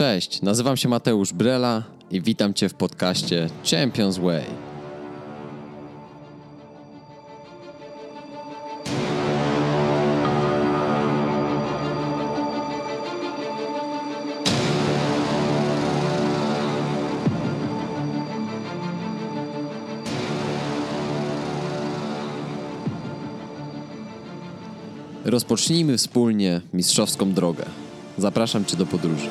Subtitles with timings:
[0.00, 4.44] Cześć, nazywam się Mateusz Brela i witam Cię w podcaście Champions Way.
[25.24, 27.64] Rozpocznijmy wspólnie mistrzowską drogę.
[28.18, 29.28] Zapraszam Cię do podróży.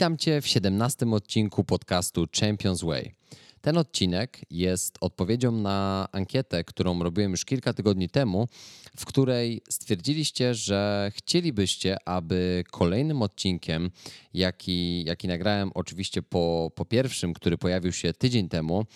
[0.00, 3.14] Witam Cię w 17 odcinku podcastu Champions Way.
[3.60, 8.48] Ten odcinek jest odpowiedzią na ankietę, którą robiłem już kilka tygodni temu,
[8.96, 13.90] w której stwierdziliście, że chcielibyście, aby kolejnym odcinkiem,
[14.34, 18.86] jaki, jaki nagrałem oczywiście po, po pierwszym, który pojawił się tydzień temu,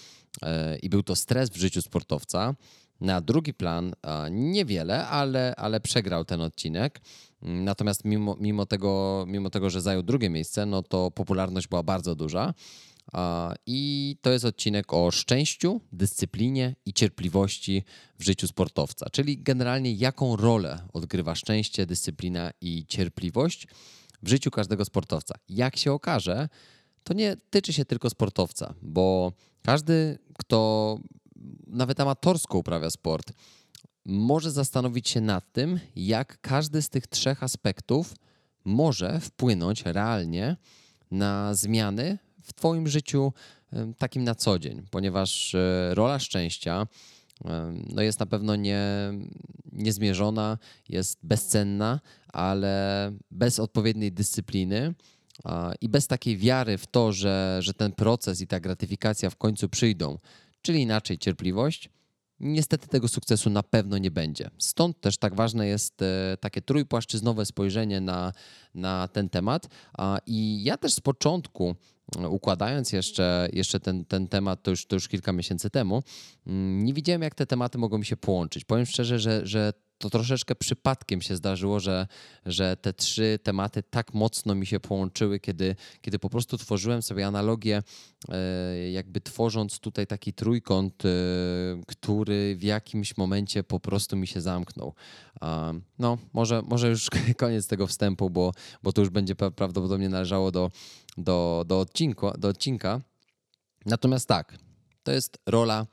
[0.43, 2.55] yy, i był to stres w życiu sportowca,
[3.01, 3.95] na drugi plan
[4.31, 7.01] niewiele, ale, ale przegrał ten odcinek.
[7.45, 12.15] Natomiast mimo, mimo, tego, mimo tego, że zajął drugie miejsce, no to popularność była bardzo
[12.15, 12.55] duża.
[13.67, 17.85] I to jest odcinek o szczęściu, dyscyplinie i cierpliwości
[18.19, 23.67] w życiu sportowca, czyli generalnie jaką rolę odgrywa szczęście, dyscyplina i cierpliwość
[24.23, 25.35] w życiu każdego sportowca.
[25.49, 26.49] Jak się okaże,
[27.05, 30.99] to nie tyczy się tylko sportowca, bo każdy, kto
[31.67, 33.33] nawet amatorsko uprawia sport,
[34.05, 38.15] może zastanowić się nad tym, jak każdy z tych trzech aspektów
[38.65, 40.57] może wpłynąć realnie
[41.11, 43.33] na zmiany w Twoim życiu
[43.99, 46.87] takim na co dzień, ponieważ e, rola szczęścia
[47.91, 48.83] no jest na pewno nie,
[49.73, 50.59] niezmierzona,
[50.89, 54.95] jest bezcenna, ale bez odpowiedniej dyscypliny
[55.81, 59.69] i bez takiej wiary w to, że, że ten proces i ta gratyfikacja w końcu
[59.69, 60.19] przyjdą,
[60.63, 61.91] czyli inaczej cierpliwość,
[62.41, 64.51] niestety tego sukcesu na pewno nie będzie.
[64.59, 68.33] Stąd też tak ważne jest e, takie trójpłaszczyznowe spojrzenie na,
[68.75, 69.69] na ten temat.
[70.27, 71.75] I ja też z początku
[72.29, 76.03] układając jeszcze, jeszcze ten, ten temat, to już, to już kilka miesięcy temu,
[76.47, 78.65] mm, nie widziałem, jak te tematy mogą mi się połączyć.
[78.65, 82.07] Powiem szczerze, że, że to troszeczkę przypadkiem się zdarzyło, że,
[82.47, 87.27] że te trzy tematy tak mocno mi się połączyły, kiedy, kiedy po prostu tworzyłem sobie
[87.27, 87.83] analogię,
[88.29, 91.09] e, jakby tworząc tutaj taki trójkąt, e,
[91.87, 94.95] który w jakimś momencie po prostu mi się zamknął.
[95.99, 100.71] No, może, może już koniec tego wstępu, bo, bo to już będzie prawdopodobnie należało do,
[101.17, 103.01] do, do, odcinku, do odcinka.
[103.87, 104.59] Natomiast tak,
[105.03, 105.87] to jest rola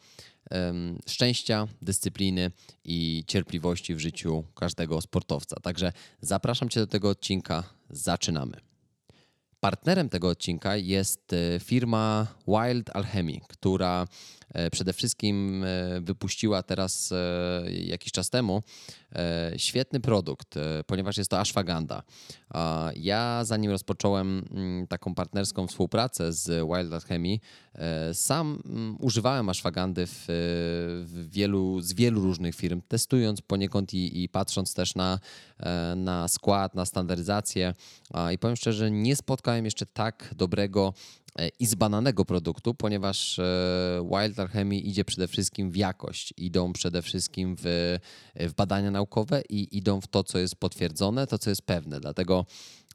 [1.08, 2.52] szczęścia, dyscypliny
[2.86, 5.56] i cierpliwości w życiu każdego sportowca.
[5.56, 5.92] Także
[6.22, 7.64] zapraszam Cię do tego odcinka.
[7.90, 8.58] Zaczynamy.
[9.60, 14.08] Partnerem tego odcinka jest e, firma Wild Alchemy, która
[14.72, 17.14] przede wszystkim e, wypuściła teraz
[17.70, 18.64] jakiś czas temu
[19.58, 20.56] świetny produkt,
[20.88, 22.04] ponieważ jest to ashwagandha.
[22.96, 27.38] Ja zanim rozpocząłem mm, taką partnerską współpracę z Wild Alchemy,
[28.14, 30.26] sam mm, używałem ashwagandy w,
[31.06, 35.20] w wielu, z wielu różnych firm, testując poniekąd i, i patrząc też na,
[35.96, 37.74] na skład, na standaryzację.
[38.34, 41.21] I powiem szczerze, nie spotkałem jeszcze tak dobrego E,
[41.60, 47.56] i zbananego produktu, ponieważ e, Wild Alchemy idzie przede wszystkim w jakość, idą przede wszystkim
[47.60, 47.66] w,
[48.36, 52.00] e, w badania naukowe i idą w to, co jest potwierdzone, to, co jest pewne.
[52.00, 52.46] Dlatego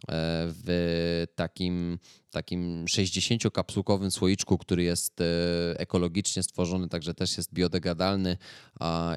[0.08, 1.98] w takim,
[2.30, 5.22] takim 60-kapsułkowym słoiczku, który jest
[5.76, 8.36] ekologicznie stworzony, także też jest biodegradalny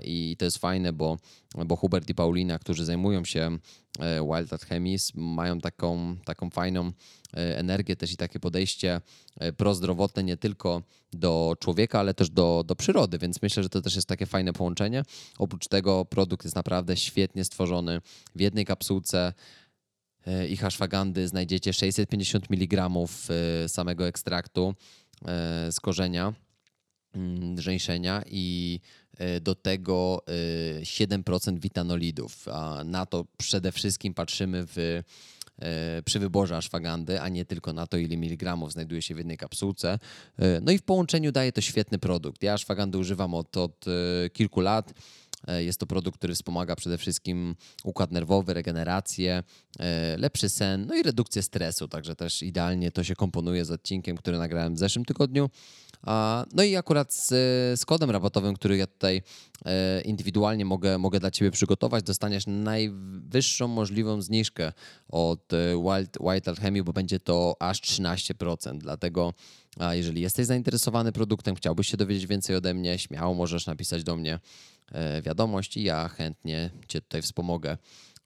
[0.03, 1.17] i to jest fajne, bo,
[1.66, 3.57] bo Hubert i Paulina, którzy zajmują się
[4.00, 6.91] Wild Alchemy, mają taką, taką fajną
[7.38, 9.01] E, energię też i takie podejście
[9.39, 10.81] e, prozdrowotne nie tylko
[11.13, 14.53] do człowieka, ale też do, do przyrody, więc myślę, że to też jest takie fajne
[14.53, 15.03] połączenie.
[15.38, 18.01] Oprócz tego produkt jest naprawdę świetnie stworzony
[18.35, 19.33] w jednej kapsułce e,
[20.50, 22.90] ich ashwagandy znajdziecie 650 mg
[23.68, 24.76] samego ekstraktu
[25.72, 26.34] z korzenia
[27.16, 28.80] mm, żeńszenia i
[29.42, 30.24] do tego
[30.81, 32.48] 7% witanolidów.
[32.48, 35.04] A na to przede wszystkim patrzymy w
[35.62, 39.38] E, przy wyborze ashwagandy, a nie tylko na to, ile miligramów znajduje się w jednej
[39.38, 40.00] kapsułce.
[40.40, 42.44] E, no i w połączeniu daje to świetny produkt.
[42.44, 44.94] Ja ashwagandy używam od, od e, kilku lat.
[45.47, 49.44] E, jest to produkt, który wspomaga przede wszystkim układ nerwowy, regenerację,
[49.80, 54.18] e, lepszy sen, no i redukcję stresu, także też idealnie to się komponuje z odcinkiem,
[54.18, 55.50] który nagrałem w zeszłym tygodniu.
[56.53, 57.27] No i akurat z,
[57.80, 59.21] z kodem rabatowym, który ja tutaj
[59.65, 64.71] e, indywidualnie mogę, mogę dla Ciebie przygotować, dostaniesz najwyższą możliwą zniżkę
[65.09, 68.77] od Wild, Wild Alchemy, bo będzie to aż 13%.
[68.77, 69.33] Dlatego
[69.92, 74.40] jeżeli jesteś zainteresowany produktem, chciałbyś się dowiedzieć więcej ode mnie, śmiało możesz napisać do mnie
[74.92, 77.78] e, wiadomość i ja chętnie Cię tutaj wspomogę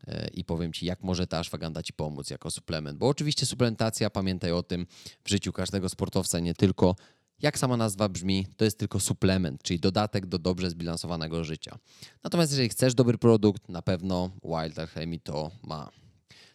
[0.08, 2.98] e, i powiem Ci, jak może ta ashwagandha Ci pomóc jako suplement.
[2.98, 4.88] Bo oczywiście suplementacja, pamiętaj o tym,
[5.24, 6.96] w życiu każdego sportowca nie tylko
[7.42, 11.78] jak sama nazwa brzmi, to jest tylko suplement, czyli dodatek do dobrze zbilansowanego życia.
[12.24, 15.90] Natomiast jeżeli chcesz dobry produkt, na pewno Wild Alchemy to ma.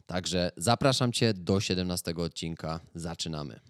[0.07, 2.81] Także zapraszam Cię do 17 odcinka.
[2.95, 3.61] Zaczynamy.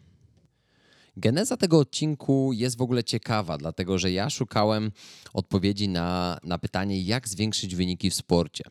[1.18, 4.92] Geneza tego odcinku jest w ogóle ciekawa, dlatego że ja szukałem
[5.34, 8.64] odpowiedzi na, na pytanie, jak zwiększyć wyniki w sporcie.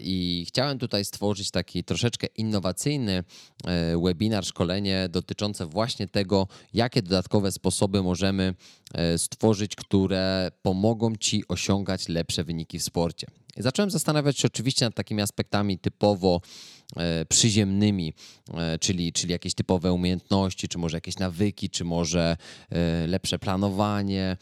[0.00, 3.24] I chciałem tutaj stworzyć taki troszeczkę innowacyjny
[3.64, 8.54] e, webinar, szkolenie dotyczące właśnie tego, jakie dodatkowe sposoby możemy
[8.94, 13.26] e, stworzyć, które pomogą Ci osiągać lepsze wyniki w sporcie.
[13.56, 16.40] I zacząłem zastanawiać się oczywiście nad takimi aspektami typowo
[17.28, 18.14] przyziemnymi,
[18.80, 22.36] czyli, czyli jakieś typowe umiejętności, czy może jakieś nawyki, czy może
[23.06, 24.36] lepsze planowanie,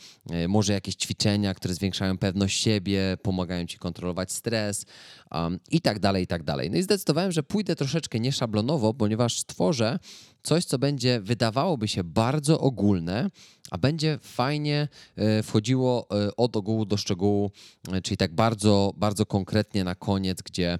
[0.48, 4.86] może jakieś ćwiczenia, które zwiększają pewność siebie, pomagają ci kontrolować stres,
[5.30, 6.70] um, i tak dalej, i tak dalej.
[6.70, 9.98] No i zdecydowałem, że pójdę troszeczkę nieszablonowo, ponieważ stworzę
[10.42, 13.30] coś, co będzie wydawałoby się bardzo ogólne,
[13.70, 17.50] a będzie fajnie e, wchodziło e, od ogółu do szczegółu,
[17.92, 20.78] e, czyli tak bardzo, bardzo konkretnie na koniec, gdzie,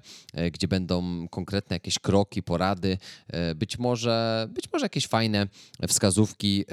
[0.51, 2.97] gdzie będą konkretne jakieś kroki, porady,
[3.55, 5.47] być może, być może jakieś fajne
[5.87, 6.65] wskazówki,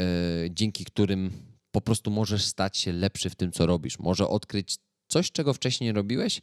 [0.51, 1.31] dzięki którym
[1.71, 3.99] po prostu możesz stać się lepszy w tym, co robisz.
[3.99, 6.41] Może odkryć coś, czego wcześniej nie robiłeś.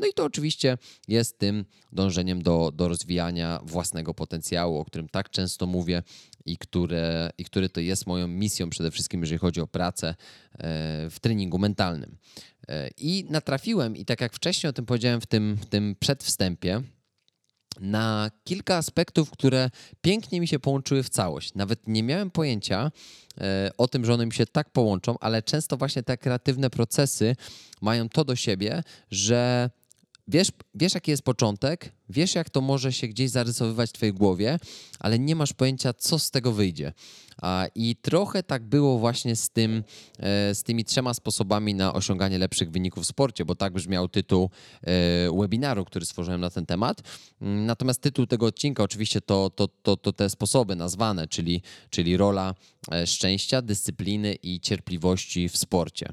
[0.00, 0.78] No i to oczywiście
[1.08, 6.02] jest tym dążeniem do, do rozwijania własnego potencjału, o którym tak często mówię
[6.46, 10.14] i, które, i który to jest moją misją przede wszystkim, jeżeli chodzi o pracę e,
[11.10, 12.16] w treningu mentalnym.
[12.68, 16.82] E, I natrafiłem, i tak jak wcześniej o tym powiedziałem w tym, w tym przedwstępie,
[17.80, 21.54] na kilka aspektów, które pięknie mi się połączyły w całość.
[21.54, 22.90] Nawet nie miałem pojęcia
[23.40, 27.36] e, o tym, że one mi się tak połączą, ale często właśnie te kreatywne procesy
[27.80, 29.70] mają to do siebie, że
[30.30, 34.58] wiesz, wiesz jaki jest początek, wiesz jak to może się gdzieś zarysowywać w twojej głowie,
[35.00, 36.92] ale nie masz pojęcia, co z tego wyjdzie.
[37.74, 39.84] I trochę tak było właśnie z, tym,
[40.18, 44.50] e, z tymi trzema sposobami na osiąganie lepszych wyników w sporcie, bo tak brzmiał tytuł
[44.82, 44.88] e,
[45.38, 47.02] webinaru, który stworzyłem na ten temat.
[47.42, 52.16] Mm, natomiast tytuł tego odcinka oczywiście to, to, to, to te sposoby nazwane, czyli, czyli
[52.16, 52.54] rola
[52.92, 56.12] e, szczęścia, dyscypliny i cierpliwości w sporcie.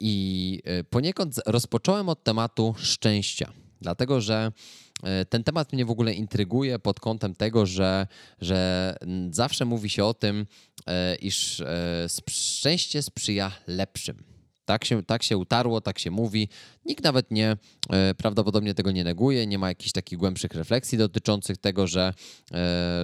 [0.00, 4.52] I poniekąd rozpocząłem od tematu szczęścia, dlatego że
[5.02, 8.06] E, ten temat mnie w ogóle intryguje pod kątem tego, że,
[8.40, 8.94] że
[9.30, 10.46] zawsze mówi się o tym,
[10.86, 14.24] e, iż e, szczęście sprzyja lepszym.
[14.64, 16.48] Tak się, tak się utarło, tak się mówi.
[16.84, 17.56] Nikt nawet nie,
[18.16, 22.14] prawdopodobnie tego nie neguje, nie ma jakichś takich głębszych refleksji dotyczących tego, że,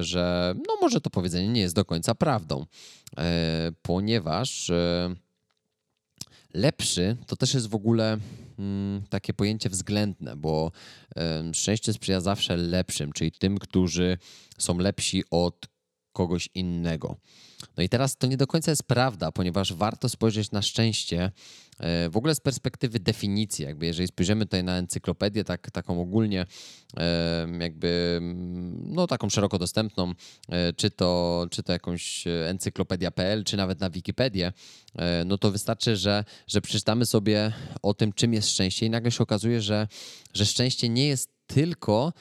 [0.01, 2.67] że no może to powiedzenie nie jest do końca prawdą,
[3.83, 4.71] ponieważ
[6.57, 8.19] lepszy to też jest w ogóle
[8.59, 10.73] mm, takie pojęcie względne, bo
[11.53, 14.19] szczęście sprzyja zawsze lepszym, czyli tym, którzy
[14.59, 15.67] są lepsi od
[16.13, 17.17] kogoś innego.
[17.77, 21.33] No i teraz to nie do końca jest prawda, ponieważ warto spojrzeć na szczęście
[22.11, 23.65] w ogóle z perspektywy definicji.
[23.65, 26.47] Jakby jeżeli spojrzymy tutaj na encyklopedię, tak, taką ogólnie,
[27.59, 28.21] jakby
[28.83, 30.13] no taką szeroko dostępną,
[30.49, 34.53] e, czy to, czy to jakąś encyklopedia.pl, czy nawet na Wikipedię,
[34.95, 39.11] e, no to wystarczy, że, że przeczytamy sobie o tym, czym jest szczęście i nagle
[39.11, 39.89] się okazuje, że,
[40.35, 42.13] że szczęście nie jest tylko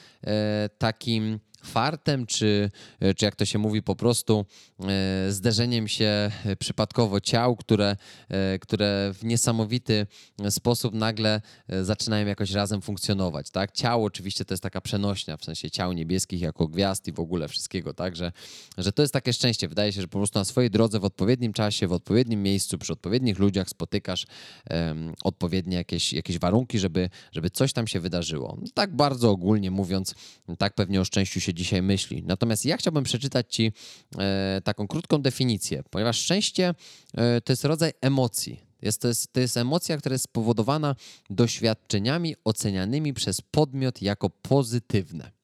[0.78, 2.70] takim fartem, czy,
[3.00, 4.46] e, czy jak to się mówi, po prostu
[4.80, 7.96] e, zderzeniem się przypadkowo ciał, które,
[8.28, 10.06] e, które w niesamowity
[10.50, 11.40] sposób nagle
[11.82, 13.50] zaczynają jakoś razem funkcjonować.
[13.50, 13.72] Tak?
[13.72, 17.48] Ciało oczywiście to jest taka przenośnia, w sensie ciał niebieskich jako gwiazd i w ogóle
[17.48, 18.16] wszystkiego, tak?
[18.16, 18.32] że,
[18.78, 19.68] że to jest takie szczęście.
[19.68, 22.92] Wydaje się, że po prostu na swojej drodze w odpowiednim czasie, w odpowiednim miejscu, przy
[22.92, 24.26] odpowiednich ludziach spotykasz
[24.70, 28.58] um, odpowiednie jakieś, jakieś warunki, żeby, żeby coś tam się wydarzyło.
[28.74, 30.14] Tak bardzo ogólnie mówiąc,
[30.58, 32.22] tak pewnie o szczęściu się dzisiaj myśli.
[32.26, 33.72] Natomiast ja chciałbym przeczytać Ci
[34.18, 36.74] e, taką krótką definicję, ponieważ szczęście
[37.14, 38.66] e, to jest rodzaj emocji.
[38.82, 40.96] Jest, to, jest, to jest emocja, która jest spowodowana
[41.30, 45.35] doświadczeniami ocenianymi przez podmiot jako pozytywne.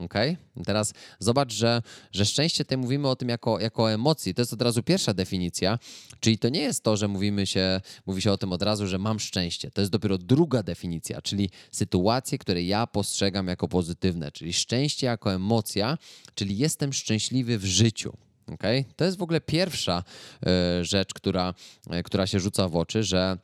[0.00, 0.36] Okay?
[0.64, 4.34] Teraz zobacz, że, że szczęście tutaj mówimy o tym jako, jako emocji.
[4.34, 5.78] To jest od razu pierwsza definicja,
[6.20, 8.98] czyli to nie jest to, że mówimy się, mówi się o tym od razu, że
[8.98, 9.70] mam szczęście.
[9.70, 15.32] To jest dopiero druga definicja, czyli sytuacje, które ja postrzegam jako pozytywne, czyli szczęście jako
[15.32, 15.98] emocja,
[16.34, 18.16] czyli jestem szczęśliwy w życiu.
[18.54, 18.84] Okay?
[18.96, 20.04] To jest w ogóle pierwsza
[20.80, 21.54] y, rzecz, która,
[21.94, 23.38] y, która się rzuca w oczy, że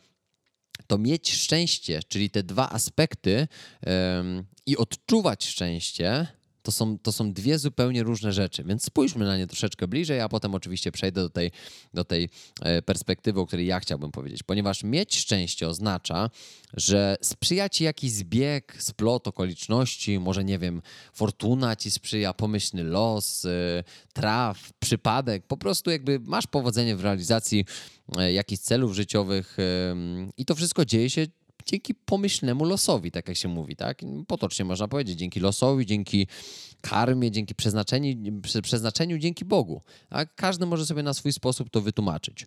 [0.87, 3.89] to mieć szczęście, czyli te dwa aspekty y,
[4.67, 6.27] i odczuwać szczęście,
[6.67, 10.29] to są, to są dwie zupełnie różne rzeczy, więc spójrzmy na nie troszeczkę bliżej, a
[10.29, 11.51] potem oczywiście przejdę do tej,
[11.95, 12.29] do tej
[12.63, 14.43] e, perspektywy, o której ja chciałbym powiedzieć.
[14.43, 16.31] Ponieważ mieć szczęście oznacza,
[16.77, 20.83] że sprzyja ci jakiś zbieg, splot okoliczności, może nie wiem,
[21.13, 27.65] fortuna ci sprzyja, pomyślny los, e, traf, przypadek, po prostu jakby masz powodzenie w realizacji
[28.19, 29.57] e, jakichś celów życiowych
[30.37, 31.27] i to wszystko dzieje się
[31.67, 34.03] dzięki pomyślnemu losowi, tak jak się mówi, tak?
[34.27, 36.27] Potocznie można powiedzieć, dzięki losowi, dzięki
[36.81, 39.83] karmie, dzięki przeznaczeniu, przeznaczeniu dzięki Bogu.
[40.09, 40.35] Tak?
[40.35, 42.47] Każdy może sobie na swój sposób to wytłumaczyć.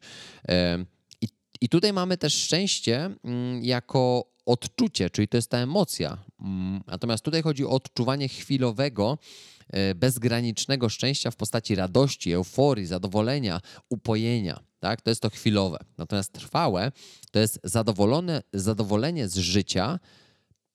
[1.22, 1.28] I,
[1.62, 6.18] i tutaj mamy też szczęście mm, jako odczucie, czyli to jest ta emocja.
[6.42, 9.18] Mm, natomiast tutaj chodzi o odczuwanie chwilowego,
[9.70, 14.69] e, bezgranicznego szczęścia w postaci radości, euforii, zadowolenia, upojenia.
[14.80, 15.02] Tak?
[15.02, 15.78] To jest to chwilowe.
[15.98, 16.92] Natomiast trwałe
[17.32, 20.00] to jest zadowolone, zadowolenie z życia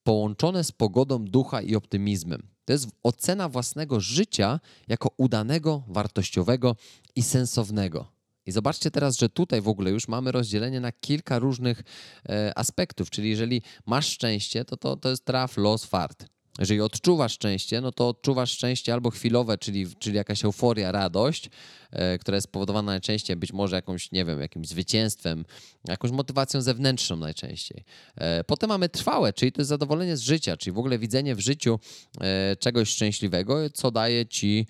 [0.02, 2.48] połączone z pogodą ducha i optymizmem.
[2.64, 6.76] To jest ocena własnego życia jako udanego, wartościowego
[7.16, 8.14] i sensownego.
[8.46, 11.82] I zobaczcie teraz, że tutaj w ogóle już mamy rozdzielenie na kilka różnych
[12.28, 16.33] e, aspektów, czyli jeżeli masz szczęście, to, to to jest traf, los, fart.
[16.58, 21.50] Jeżeli odczuwasz szczęście, no to odczuwasz szczęście albo chwilowe, czyli, czyli jakaś euforia, radość,
[21.90, 25.44] e, która jest spowodowana najczęściej być może jakąś, nie wiem, jakimś zwycięstwem,
[25.88, 27.84] jakąś motywacją zewnętrzną najczęściej.
[28.16, 31.40] E, potem mamy trwałe, czyli to jest zadowolenie z życia, czyli w ogóle widzenie w
[31.40, 31.80] życiu
[32.20, 34.66] e, czegoś szczęśliwego, co daje ci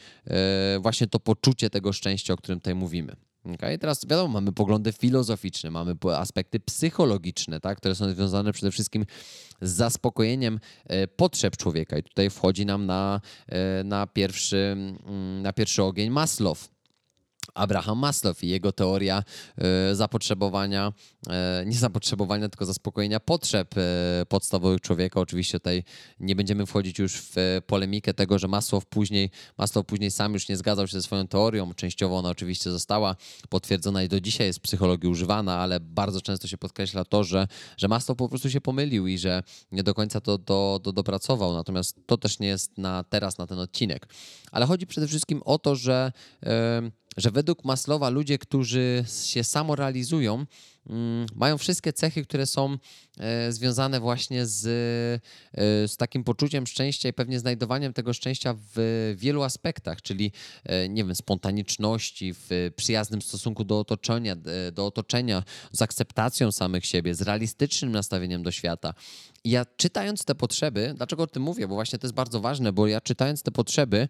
[0.81, 3.17] właśnie to poczucie tego szczęścia, o którym tutaj mówimy.
[3.55, 3.79] Okay?
[3.79, 7.79] Teraz wiadomo, mamy poglądy filozoficzne, mamy aspekty psychologiczne, tak?
[7.79, 9.07] które są związane przede wszystkim
[9.61, 11.99] z zaspokojeniem e, potrzeb człowieka.
[11.99, 16.74] I tutaj wchodzi nam na, e, na, pierwszy, mm, na pierwszy ogień Maslow.
[17.55, 19.25] Abraham Maslow i jego teoria
[19.59, 20.93] e, zapotrzebowania,
[21.31, 25.21] e, nie zapotrzebowania, tylko zaspokojenia potrzeb e, podstawowych człowieka.
[25.21, 25.85] Oczywiście tutaj
[26.21, 30.57] nie będziemy wchodzić już w polemikę tego, że Maslow później, Maslow później sam już nie
[30.57, 31.75] zgadzał się ze swoją teorią.
[31.75, 33.17] Częściowo ona oczywiście została
[33.49, 37.49] potwierdzona i do dzisiaj jest w psychologii używana, ale bardzo często się podkreśla to, że,
[37.77, 39.43] że Maslow po prostu się pomylił i że
[39.73, 41.53] nie do końca to, to, to dopracował.
[41.53, 44.09] Natomiast to też nie jest na teraz, na ten odcinek.
[44.53, 46.49] Ale chodzi przede wszystkim o to, że yy,
[47.17, 50.47] że według Maslowa ludzie, którzy się samorealizują,
[50.87, 52.77] mm, mają wszystkie cechy, które są
[53.19, 59.15] e, związane właśnie z, e, z takim poczuciem szczęścia i pewnie znajdowaniem tego szczęścia w
[59.17, 60.33] wielu aspektach, czyli
[60.65, 64.37] e, nie wiem, spontaniczności, w przyjaznym stosunku do otoczenia,
[64.73, 65.43] do otoczenia,
[65.73, 68.95] z akceptacją samych siebie, z realistycznym nastawieniem do świata.
[69.45, 71.69] Ja czytając te potrzeby, dlaczego o tym mówię?
[71.69, 74.09] Bo właśnie to jest bardzo ważne, bo ja czytając te potrzeby,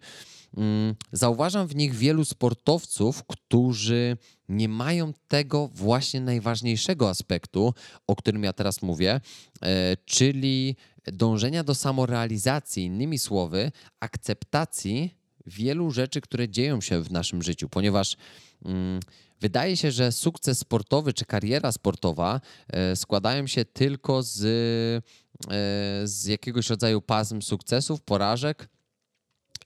[1.11, 4.17] zauważam w nich wielu sportowców, którzy
[4.49, 7.73] nie mają tego właśnie najważniejszego aspektu,
[8.07, 9.21] o którym ja teraz mówię,
[9.61, 10.75] e, czyli
[11.13, 18.17] dążenia do samorealizacji, innymi słowy, akceptacji wielu rzeczy, które dzieją się w naszym życiu, ponieważ
[18.65, 18.99] mm,
[19.41, 26.25] wydaje się, że sukces sportowy czy kariera sportowa e, składają się tylko z, e, z
[26.25, 28.69] jakiegoś rodzaju pasm sukcesów, porażek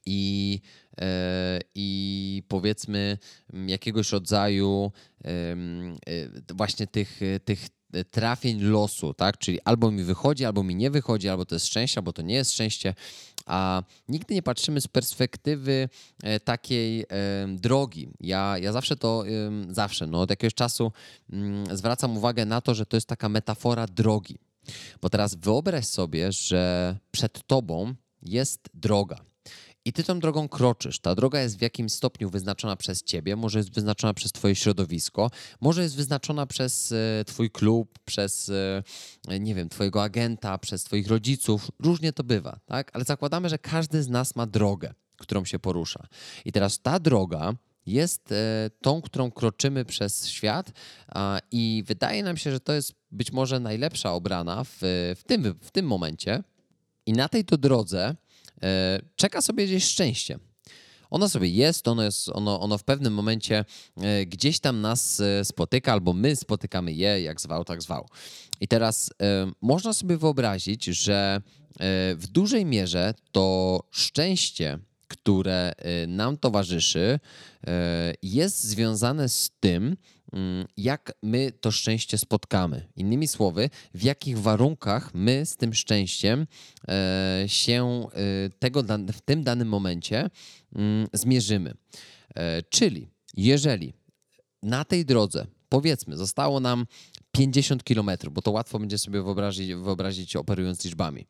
[0.05, 0.61] i,
[0.97, 3.17] e, i powiedzmy
[3.67, 4.91] jakiegoś rodzaju
[5.25, 5.55] e,
[6.53, 7.67] właśnie tych, tych
[8.11, 9.37] trafień losu, tak?
[9.37, 12.35] Czyli albo mi wychodzi, albo mi nie wychodzi, albo to jest szczęście, albo to nie
[12.35, 12.93] jest szczęście,
[13.45, 15.89] a nigdy nie patrzymy z perspektywy
[16.23, 17.05] e, takiej
[17.47, 18.09] drogi.
[18.19, 19.23] Ja, ja zawsze to,
[19.69, 20.91] zawsze, no od jakiegoś czasu
[21.29, 24.39] mm, zwracam uwagę na to, że to jest taka metafora drogi.
[25.01, 29.28] Bo teraz wyobraź sobie, że przed tobą jest droga.
[29.89, 30.99] I ty tą drogą kroczysz.
[30.99, 35.31] Ta droga jest w jakimś stopniu wyznaczona przez ciebie, może jest wyznaczona przez twoje środowisko,
[35.61, 38.51] może jest wyznaczona przez e, twój klub, przez,
[39.27, 41.71] e, nie wiem, twojego agenta, przez twoich rodziców.
[41.79, 42.91] Różnie to bywa, tak?
[42.93, 46.07] Ale zakładamy, że każdy z nas ma drogę, którą się porusza.
[46.45, 47.53] I teraz ta droga
[47.85, 50.71] jest e, tą, którą kroczymy przez świat
[51.51, 54.77] i wydaje nam się, że to jest być może najlepsza obrana w,
[55.17, 56.43] w, tym, w tym momencie.
[57.05, 58.15] I na tej to drodze
[59.15, 60.39] czeka sobie gdzieś szczęście.
[61.09, 63.65] Ono sobie jest, ono, jest ono, ono w pewnym momencie
[63.97, 68.07] e, gdzieś tam nas e, spotyka, albo my spotykamy je, jak zwał, tak zwał.
[68.61, 71.41] I teraz e, można sobie wyobrazić, że
[72.15, 75.73] w dużej mierze to szczęście, które
[76.07, 77.19] nam towarzyszy,
[78.21, 79.97] jest związane z tym,
[80.77, 82.87] jak my to szczęście spotkamy.
[82.95, 86.47] Innymi słowy, w jakich warunkach my z tym szczęściem
[86.87, 88.83] e, się e, tego,
[89.13, 90.29] w tym danym momencie
[90.75, 91.73] mm, zmierzymy.
[92.35, 93.07] E, czyli
[93.37, 93.93] jeżeli
[94.63, 96.85] na tej drodze, powiedzmy, zostało nam
[97.31, 101.25] 50 km, bo to łatwo będzie sobie wyobrazić, wyobrazić operując liczbami.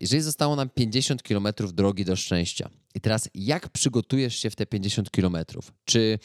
[0.00, 4.66] Jeżeli zostało nam 50 km drogi do szczęścia, i teraz jak przygotujesz się w te
[4.66, 5.36] 50 km?
[5.84, 6.18] Czy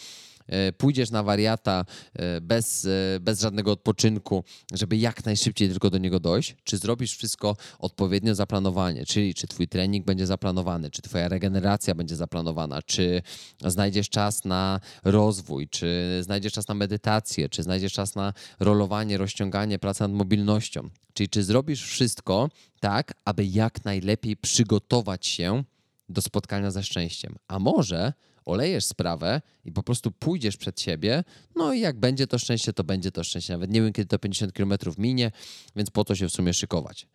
[0.77, 4.43] pójdziesz na wariata e, bez, e, bez żadnego odpoczynku,
[4.74, 9.67] żeby jak najszybciej tylko do niego dojść, czy zrobisz wszystko odpowiednio zaplanowanie, czyli czy twój
[9.67, 13.22] trening będzie zaplanowany, czy twoja regeneracja będzie zaplanowana, czy
[13.65, 19.79] znajdziesz czas na rozwój, czy znajdziesz czas na medytację, czy znajdziesz czas na rolowanie, rozciąganie,
[19.79, 20.89] pracę nad mobilnością.
[21.13, 25.63] Czyli czy zrobisz wszystko tak, aby jak najlepiej przygotować się
[26.10, 27.36] do spotkania ze szczęściem.
[27.48, 28.13] A może
[28.45, 31.24] olejesz sprawę i po prostu pójdziesz przed siebie,
[31.55, 33.53] no i jak będzie to szczęście, to będzie to szczęście.
[33.53, 35.31] Nawet nie wiem, kiedy to 50 km minie,
[35.75, 37.07] więc po to się w sumie szykować.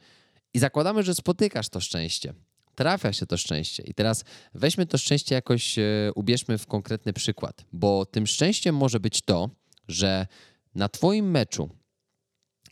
[0.54, 2.34] I zakładamy, że spotykasz to szczęście.
[2.74, 3.82] Trafia się to szczęście.
[3.82, 5.82] I teraz weźmy to szczęście jakoś, e,
[6.14, 9.50] ubierzmy w konkretny przykład, bo tym szczęściem może być to,
[9.88, 10.26] że
[10.74, 11.70] na Twoim meczu,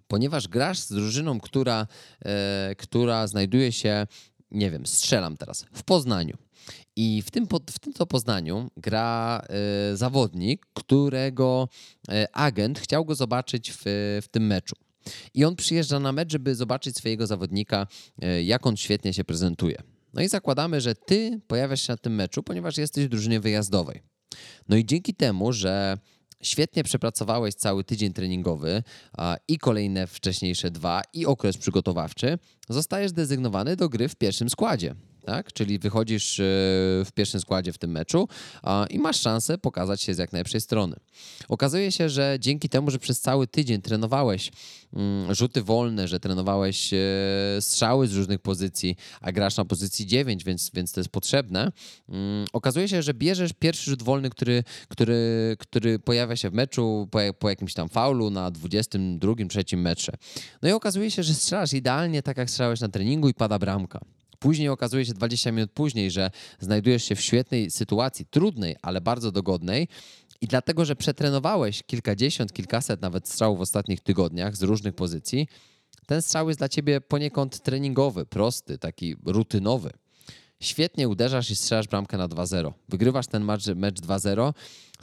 [0.09, 1.87] ponieważ grasz z drużyną, która,
[2.25, 4.07] e, która znajduje się,
[4.51, 6.44] nie wiem, strzelam teraz, w Poznaniu.
[6.97, 9.43] I w tym, w tym to Poznaniu gra
[9.93, 11.69] y, zawodnik, którego
[12.09, 13.83] y, agent chciał go zobaczyć w,
[14.23, 14.77] w tym meczu.
[15.35, 17.87] I on przyjeżdża na mecz, żeby zobaczyć swojego zawodnika,
[18.25, 19.83] y, jak on świetnie się prezentuje.
[20.15, 24.03] No i zakładamy, że ty pojawiasz się na tym meczu, ponieważ jesteś w drużynie wyjazdowej.
[24.69, 25.99] No i dzięki temu, że
[26.43, 28.83] świetnie przepracowałeś cały tydzień treningowy
[29.49, 34.95] i kolejne wcześniejsze dwa i okres przygotowawczy, zostajesz dezygnowany do gry w pierwszym składzie
[35.25, 35.53] tak?
[35.53, 36.45] Czyli wychodzisz e,
[37.05, 38.29] w pierwszym składzie w tym meczu
[38.91, 40.97] i masz szansę pokazać się z jak najlepszej strony.
[41.49, 44.53] Okazuje się, że dzięki temu, że przez cały tydzień trenowałeś
[44.93, 46.99] mm, rzuty wolne, że trenowałeś e,
[47.61, 51.73] strzały z różnych pozycji, a grasz na pozycji 9, więc, więc to jest potrzebne,
[52.09, 57.09] mm, okazuje się, że bierzesz pierwszy rzut wolny, który, który, który pojawia się w meczu
[57.11, 60.13] po, po jakimś tam faulu na 22, trzecim metrze.
[60.63, 64.01] No i okazuje się, że strzelasz idealnie tak, jak strzelałeś na treningu i pada bramka.
[64.45, 66.31] Później okazuje się 20 minut później, że
[66.61, 69.89] znajdujesz się w świetnej sytuacji, trudnej, ale bardzo dogodnej.
[70.41, 75.49] I dlatego, że przetrenowałeś kilkadziesiąt, kilkaset nawet strzałów w ostatnich tygodniach z różnych pozycji,
[76.07, 79.91] ten strzał jest dla ciebie poniekąd treningowy, prosty, taki rutynowy.
[80.61, 82.73] Świetnie uderzasz i strzelasz bramkę na 2-0.
[82.89, 84.53] Wygrywasz ten mecz, mecz 2-0,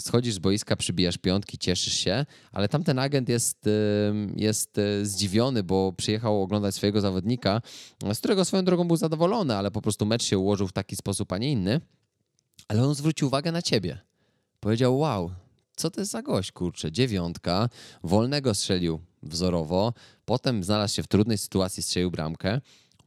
[0.06, 3.70] schodzisz z boiska, przybijasz piątki, cieszysz się, ale tamten agent jest,
[4.36, 7.62] jest e, zdziwiony, bo przyjechał oglądać swojego zawodnika,
[8.14, 11.34] z którego swoją drogą był zadowolony, ale po prostu mecz się ułożył w taki sposób,
[11.34, 11.82] a nie inny.
[12.68, 14.00] Ale on zwrócił uwagę na ciebie.
[14.60, 15.32] Powiedział, wow,
[15.76, 17.70] co to jest za gość, kurczę, dziewiątka,
[18.04, 19.94] wolnego strzelił wzorowo,
[20.26, 22.62] potem znalazł się w trudnej sytuacji, strzelił bramkę,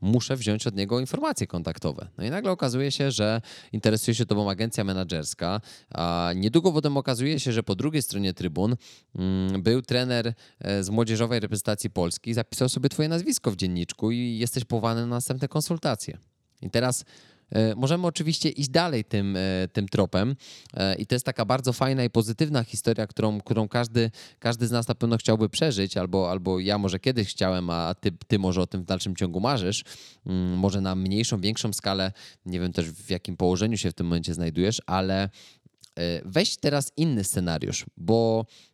[0.04, 2.08] muszę wziąć od niego informacje kontaktowe.
[2.18, 3.40] No i nagle okazuje się, że
[3.72, 8.76] interesuje się tobą agencja menedżerska, a niedługo potem okazuje się, że po drugiej stronie trybun
[9.16, 14.38] mm, był trener e, z młodzieżowej reprezentacji Polski, zapisał sobie twoje nazwisko w dzienniczku i
[14.38, 16.18] jesteś powołany na następne konsultacje.
[16.62, 17.04] I teraz
[17.76, 20.36] możemy oczywiście iść dalej tym, e, tym tropem.
[20.74, 24.70] E, i to jest taka bardzo fajna i pozytywna historia, którą, którą każdy, każdy z
[24.70, 28.62] nas na pewno chciałby przeżyć, albo, albo ja może kiedyś chciałem, a ty, ty może
[28.62, 29.84] o tym w dalszym ciągu marzysz,
[30.26, 32.12] mm, może na mniejszą, większą skalę,
[32.46, 35.28] nie wiem też w jakim położeniu się w tym momencie znajdujesz, ale
[36.24, 38.46] weź teraz inny scenariusz, bo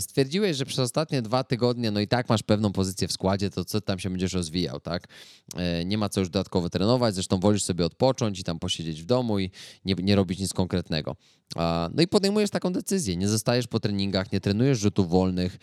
[0.00, 3.64] stwierdziłeś, że przez ostatnie dwa tygodnie, no i tak masz pewną pozycję w składzie, to
[3.64, 5.08] co tam się będziesz rozwijał, tak?
[5.56, 9.04] E, nie ma co już dodatkowo trenować, zresztą wolisz sobie odpocząć i tam posiedzieć w
[9.04, 9.50] domu i
[9.84, 11.16] nie, nie robić nic konkretnego.
[11.94, 15.58] No i podejmujesz taką decyzję, nie zostajesz po treningach, nie trenujesz rzutów wolnych,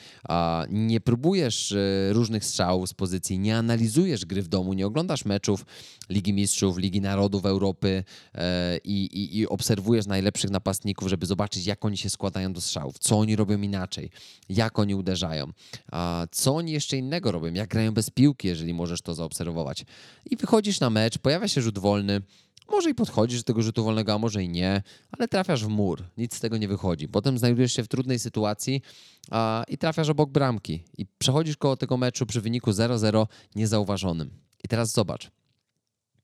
[0.69, 5.65] nie próbujesz e, różnych strzałów z pozycji, nie analizujesz gry w domu, nie oglądasz meczów
[6.09, 8.03] Ligi Mistrzów, Ligi Narodów Europy
[8.83, 13.19] i, i, i obserwujesz najlepszych napastników, żeby zobaczyć, jak oni się składają do strzałów, co
[13.19, 14.09] oni robią inaczej inaczej,
[14.49, 15.51] jak oni uderzają,
[16.31, 19.85] co oni jeszcze innego robią, jak grają bez piłki, jeżeli możesz to zaobserwować.
[20.31, 22.21] I wychodzisz na mecz, pojawia się rzut wolny,
[22.71, 26.03] może i podchodzisz do tego rzutu wolnego, a może i nie, ale trafiasz w mur,
[26.17, 27.07] nic z tego nie wychodzi.
[27.07, 28.81] Potem znajdujesz się w trudnej sytuacji
[29.67, 30.83] i trafiasz obok bramki.
[30.97, 34.29] I przechodzisz koło tego meczu przy wyniku 0-0 niezauważonym.
[34.63, 35.31] I teraz zobacz,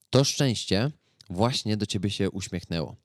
[0.10, 0.92] to szczęście
[1.30, 2.96] właśnie do ciebie się uśmiechnęło.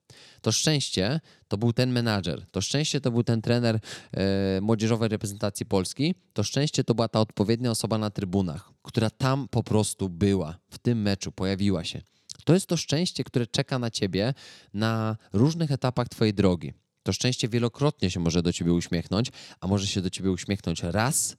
[0.41, 3.79] To szczęście to był ten menadżer, to szczęście to był ten trener
[4.11, 9.47] e, młodzieżowej reprezentacji Polski, to szczęście to była ta odpowiednia osoba na trybunach, która tam
[9.47, 12.01] po prostu była, w tym meczu pojawiła się.
[12.45, 14.33] To jest to szczęście, które czeka na ciebie
[14.73, 16.73] na różnych etapach twojej drogi.
[17.03, 21.37] To szczęście wielokrotnie się może do ciebie uśmiechnąć, a może się do ciebie uśmiechnąć raz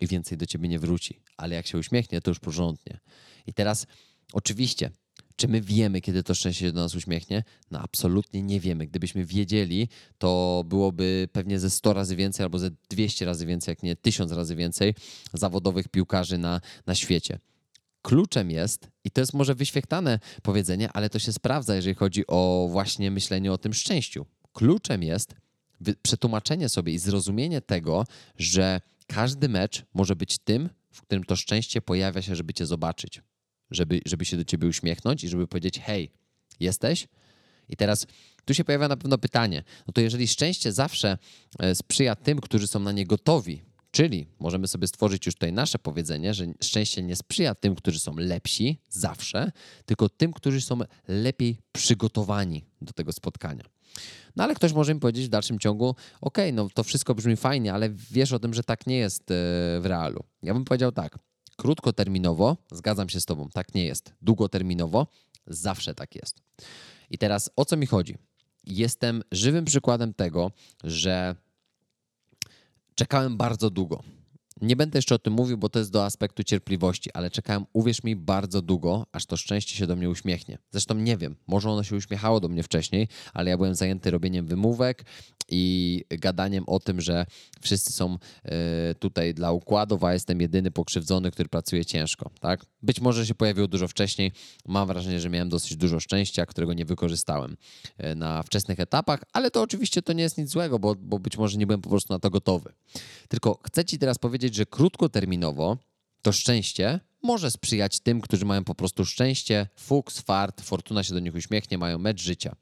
[0.00, 1.20] i więcej do ciebie nie wróci.
[1.36, 3.00] Ale jak się uśmiechnie, to już porządnie.
[3.46, 3.86] I teraz,
[4.32, 4.90] oczywiście,
[5.36, 7.44] czy my wiemy, kiedy to szczęście się do nas uśmiechnie?
[7.70, 8.86] No absolutnie nie wiemy.
[8.86, 13.82] Gdybyśmy wiedzieli, to byłoby pewnie ze 100 razy więcej albo ze 200 razy więcej, jak
[13.82, 14.94] nie 1000 razy więcej
[15.34, 17.38] zawodowych piłkarzy na, na świecie.
[18.02, 22.68] Kluczem jest, i to jest może wyświechtane powiedzenie, ale to się sprawdza, jeżeli chodzi o
[22.70, 24.26] właśnie myślenie o tym szczęściu.
[24.52, 25.34] Kluczem jest
[26.02, 31.82] przetłumaczenie sobie i zrozumienie tego, że każdy mecz może być tym, w którym to szczęście
[31.82, 33.22] pojawia się, żeby cię zobaczyć,
[33.74, 36.10] żeby, żeby się do ciebie uśmiechnąć i żeby powiedzieć: Hej,
[36.60, 37.08] jesteś?
[37.68, 38.06] I teraz
[38.44, 41.18] tu się pojawia na pewno pytanie: no to jeżeli szczęście zawsze
[41.58, 45.78] e, sprzyja tym, którzy są na nie gotowi, czyli możemy sobie stworzyć już tutaj nasze
[45.78, 49.52] powiedzenie, że szczęście nie sprzyja tym, którzy są lepsi zawsze,
[49.86, 53.64] tylko tym, którzy są lepiej przygotowani do tego spotkania.
[54.36, 57.72] No ale ktoś może mi powiedzieć w dalszym ciągu, ok, no to wszystko brzmi fajnie,
[57.72, 59.34] ale wiesz o tym, że tak nie jest e,
[59.80, 60.24] w realu.
[60.42, 61.18] Ja bym powiedział tak,
[61.62, 64.14] krótkoterminowo, zgadzam się z tobą, tak nie jest.
[64.22, 65.06] Długoterminowo,
[65.46, 66.42] zawsze tak jest.
[67.10, 68.18] I teraz o co mi chodzi?
[68.64, 70.50] Jestem żywym przykładem tego,
[70.84, 71.34] że
[72.94, 74.02] czekałem bardzo długo
[74.62, 78.04] nie będę jeszcze o tym mówił, bo to jest do aspektu cierpliwości, ale czekałem, uwierz
[78.04, 80.58] mi, bardzo długo, aż to szczęście się do mnie uśmiechnie.
[80.70, 84.46] Zresztą nie wiem, może ono się uśmiechało do mnie wcześniej, ale ja byłem zajęty robieniem
[84.46, 85.04] wymówek
[85.48, 87.26] i gadaniem o tym, że
[87.60, 92.30] wszyscy są e, tutaj dla układów, a jestem jedyny pokrzywdzony, który pracuje ciężko.
[92.40, 92.66] Tak?
[92.82, 94.32] Być może się pojawiło dużo wcześniej.
[94.66, 97.56] Mam wrażenie, że miałem dosyć dużo szczęścia, którego nie wykorzystałem
[97.98, 101.38] e, na wczesnych etapach, ale to oczywiście to nie jest nic złego, bo, bo być
[101.38, 102.72] może nie byłem po prostu na to gotowy.
[103.28, 105.78] Tylko chcę Ci teraz powiedzieć, że krótkoterminowo
[106.22, 111.20] to szczęście może sprzyjać tym, którzy mają po prostu szczęście, fuks, fart, fortuna się do
[111.20, 112.56] nich uśmiechnie, mają mecz życia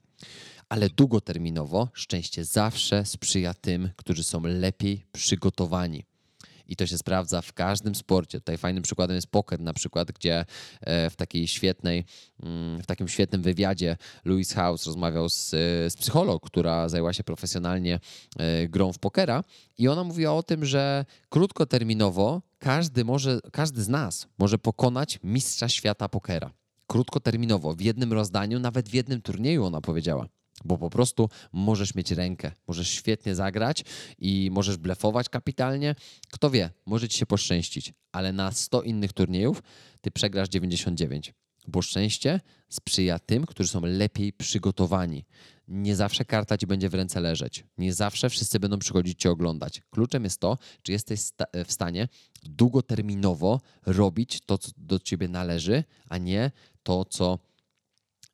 [0.70, 6.05] ale długoterminowo szczęście zawsze sprzyja tym, którzy są lepiej przygotowani.
[6.70, 8.38] I to się sprawdza w każdym sporcie.
[8.38, 10.44] Tutaj fajnym przykładem jest poker na przykład, gdzie
[10.80, 12.04] e, w takiej świetnej,
[12.42, 15.50] mm, w takim świetnym wywiadzie Louis House rozmawiał z,
[15.92, 18.00] z psycholog, która zajęła się profesjonalnie
[18.38, 19.44] e, grą w pokera
[19.78, 25.68] i ona mówiła o tym, że krótkoterminowo każdy może, każdy z nas może pokonać mistrza
[25.68, 26.50] świata pokera.
[26.87, 30.26] Krótkoterminowo, w jednym rozdaniu, nawet w jednym turnieju, ona powiedziała
[30.64, 33.84] bo po prostu możesz mieć rękę, możesz świetnie zagrać
[34.18, 35.94] i możesz blefować kapitalnie.
[36.30, 39.62] Kto wie, może ci się poszczęścić, ale na 100 innych turniejów
[40.00, 41.34] ty przegrasz 99.
[41.68, 45.24] Bo szczęście sprzyja tym, którzy są lepiej przygotowani.
[45.68, 47.64] Nie zawsze karta ci będzie w ręce leżeć.
[47.78, 49.82] Nie zawsze wszyscy będą przychodzić cię oglądać.
[49.90, 51.20] Kluczem jest to, czy jesteś
[51.66, 52.08] w stanie
[52.42, 56.50] długoterminowo robić to, co do ciebie należy, a nie
[56.82, 57.38] to, co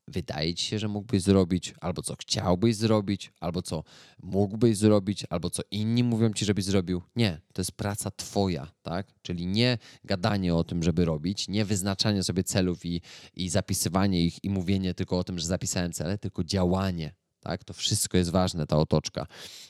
[0.08, 3.84] wydaje ci się, że mógłbyś zrobić, albo co chciałbyś zrobić, albo co
[4.22, 7.02] mógłbyś zrobić, albo co inni mówią ci, żebyś zrobił.
[7.16, 9.06] Nie, to jest praca twoja, tak?
[9.22, 13.00] Czyli nie gadanie o tym, żeby robić, nie wyznaczanie sobie celów i,
[13.34, 17.14] i zapisywanie ich i mówienie tylko o tym, że zapisałem cele, tylko działanie,
[17.46, 17.64] tak?
[17.64, 19.26] To wszystko jest ważne, ta otoczka,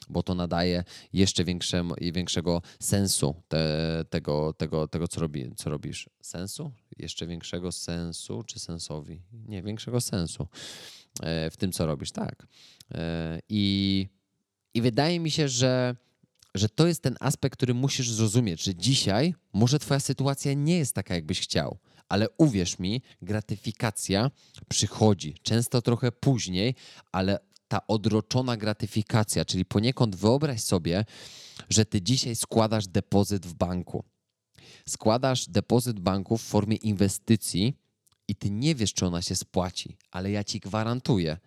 [0.08, 6.10] bo to nadaje jeszcze większego, większego sensu te, tego, tego, tego co, robi, co robisz.
[6.20, 6.72] Sensu?
[6.98, 9.22] Jeszcze większego sensu czy sensowi?
[9.48, 10.48] Nie, większego sensu
[11.22, 12.46] e, w tym, co robisz, tak.
[12.94, 14.08] E, I,
[14.74, 15.96] i wydaje mi się, że
[16.54, 20.94] że to jest ten aspekt, który musisz zrozumieć, że dzisiaj może twoja sytuacja nie jest
[20.94, 24.30] taka, jakbyś chciał, ale uwierz mi, gratyfikacja
[24.68, 26.74] przychodzi często trochę później,
[27.12, 31.04] ale ta odroczona gratyfikacja, czyli poniekąd wyobraź sobie,
[31.70, 34.04] że ty dzisiaj składasz depozyt w banku.
[34.88, 37.76] Składasz depozyt banku w formie inwestycji
[38.28, 41.38] i ty nie wiesz, czy ona się spłaci, ale ja ci gwarantuję,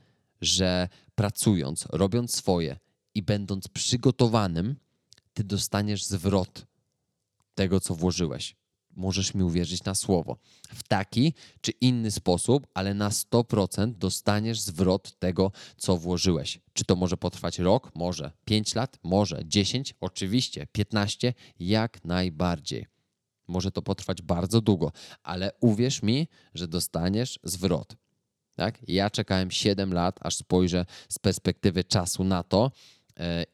[0.42, 2.78] że pracując, robiąc swoje
[3.16, 4.76] i będąc przygotowanym,
[5.34, 6.66] ty dostaniesz zwrot
[7.56, 8.59] tego, co włożyłeś
[9.00, 10.38] możesz mi uwierzyć na słowo.
[10.74, 16.60] W taki czy inny sposób, ale na 100% dostaniesz zwrot tego, co włożyłeś.
[16.74, 17.92] Czy to może potrwać rok?
[17.96, 18.32] Może.
[18.46, 19.00] 5 lat?
[19.04, 19.42] Może.
[19.46, 19.94] 10?
[20.00, 20.68] Oczywiście.
[20.72, 21.34] 15?
[21.60, 22.86] Jak najbardziej.
[23.48, 24.92] Może to potrwać bardzo długo,
[25.24, 27.96] ale uwierz mi, że dostaniesz zwrot.
[28.56, 28.80] Tak?
[28.88, 32.72] Ja czekałem 7 lat, aż spojrzę z perspektywy czasu na to,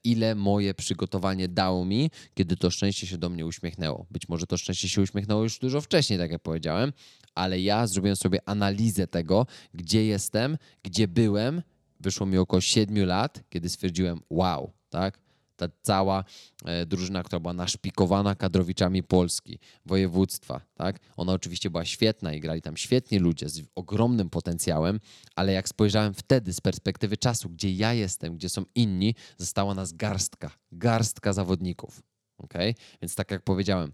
[0.04, 4.06] ile moje przygotowanie dało mi, kiedy to szczęście się do mnie uśmiechnęło.
[4.12, 6.94] Być może to szczęście się uśmiechnęło już dużo wcześniej, tak jak powiedziałem,
[7.36, 11.62] ale ja zrobiłem sobie analizę tego, gdzie jestem, gdzie byłem.
[12.00, 15.25] Wyszło mi około 7 lat, kiedy stwierdziłem, wow, tak?
[15.56, 16.24] Ta cała
[16.66, 21.00] e, drużyna, która była naszpikowana kadrowiczami Polski, województwa, tak?
[21.18, 25.00] Ona oczywiście była świetna i grali tam świetnie ludzie z ogromnym potencjałem,
[25.36, 29.94] ale jak spojrzałem wtedy z perspektywy czasu, gdzie ja jestem, gdzie są inni, została nas
[29.94, 32.04] garstka, garstka zawodników,
[32.38, 32.76] okay?
[33.02, 33.94] Więc tak jak powiedziałem,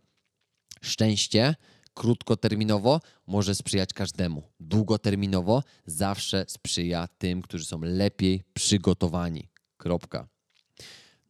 [0.82, 1.56] szczęście
[1.94, 4.44] krótkoterminowo może sprzyjać każdemu.
[4.60, 9.50] Długoterminowo zawsze sprzyja tym, którzy są lepiej przygotowani.
[9.78, 10.28] Kropka.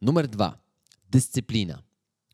[0.02, 0.58] Numer dwa,
[1.10, 1.82] dyscyplina.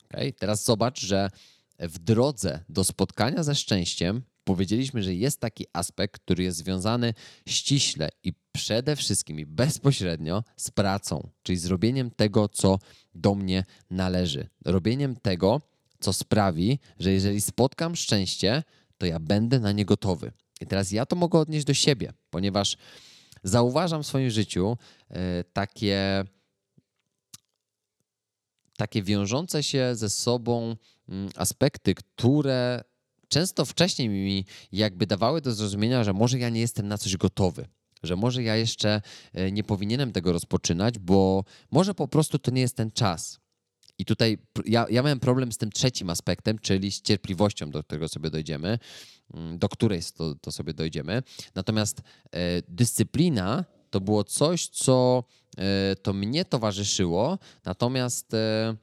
[0.04, 0.32] Okay?
[0.32, 1.30] Teraz zobacz, że
[1.78, 7.14] w drodze do spotkania ze szczęściem powiedzieliśmy, że jest taki aspekt, który jest związany
[7.48, 12.78] ściśle i przede wszystkim i bezpośrednio z pracą, czyli zrobieniem tego, co
[13.14, 14.48] do mnie należy.
[14.64, 15.60] Robieniem tego,
[16.00, 18.62] co sprawi, że jeżeli spotkam szczęście,
[18.98, 20.32] to ja będę na nie gotowy.
[20.60, 22.76] I teraz ja to mogę odnieść do siebie, ponieważ
[23.42, 24.76] zauważam w swoim życiu
[25.10, 26.24] e, takie
[28.78, 30.76] takie wiążące się ze sobą
[31.08, 32.84] mm, aspekty, które
[33.28, 37.68] często wcześniej mi jakby dawały do zrozumienia, że może ja nie jestem na coś gotowy.
[38.02, 42.60] Że może ja jeszcze e, nie powinienem tego rozpoczynać, bo może po prostu to nie
[42.60, 43.40] jest ten czas.
[43.98, 48.08] I tutaj ja, ja miałem problem z tym trzecim aspektem, czyli z cierpliwością, do którego
[48.08, 48.78] sobie dojdziemy,
[49.34, 51.22] mm, do której to, to sobie dojdziemy.
[51.54, 55.24] Natomiast e, dyscyplina to było coś, co
[55.58, 58.76] e, to mnie towarzyszyło, natomiast e,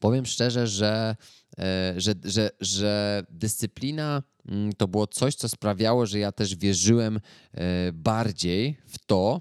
[0.00, 1.16] powiem szczerze, że,
[1.58, 7.20] e, że, że, że dyscyplina mm, to było coś, co sprawiało, że ja też wierzyłem
[7.92, 9.40] bardziej w to,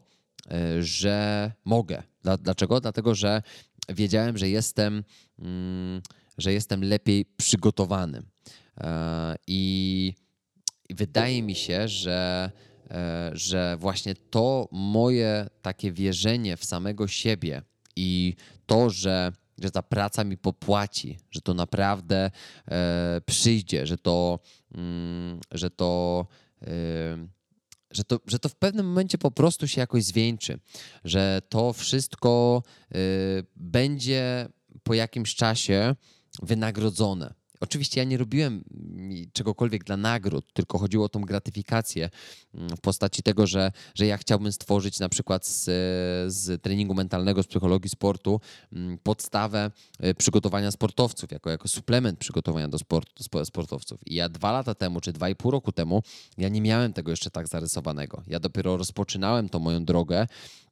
[0.79, 2.03] że mogę.
[2.41, 2.81] Dlaczego?
[2.81, 3.41] Dlatego, że
[3.89, 5.03] wiedziałem, że jestem,
[5.39, 6.01] mm,
[6.37, 8.21] że jestem lepiej przygotowany.
[9.47, 10.13] I
[10.89, 12.51] wydaje mi się, że
[13.33, 17.61] że właśnie to moje takie wierzenie w samego siebie
[17.95, 22.31] i to, że, że ta praca mi popłaci, że to naprawdę
[22.67, 24.39] e, przyjdzie, że to,
[24.75, 26.25] mm, że to
[26.61, 26.67] e,
[27.91, 30.59] że to, że to w pewnym momencie po prostu się jakoś zwieńczy,
[31.03, 32.63] że to wszystko
[33.55, 34.47] będzie
[34.83, 35.95] po jakimś czasie
[36.41, 37.33] wynagrodzone.
[37.65, 38.63] Oczywiście ja nie robiłem
[39.33, 42.09] czegokolwiek dla nagród, tylko chodziło o tą gratyfikację
[42.53, 45.63] mm, w postaci tego, że, że ja chciałbym stworzyć na przykład z,
[46.33, 48.41] z treningu mentalnego, z psychologii sportu
[48.73, 53.99] mm, podstawę e, przygotowania sportowców, jako, jako suplement przygotowania do sportu, sportowców.
[54.05, 56.03] I ja dwa lata temu, czy dwa i pół roku temu,
[56.37, 58.23] ja nie miałem tego jeszcze tak zarysowanego.
[58.27, 60.27] Ja dopiero rozpoczynałem tą moją drogę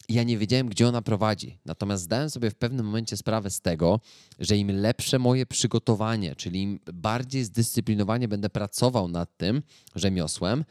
[0.10, 1.60] ja nie wiedziałem, gdzie ona prowadzi.
[1.66, 4.00] Natomiast zdałem sobie w pewnym momencie sprawę z tego,
[4.39, 9.62] że im lepsze moje przygotowanie, czyli im bardziej zdyscyplinowanie będę pracował nad tym
[9.96, 10.66] rzemiosłem,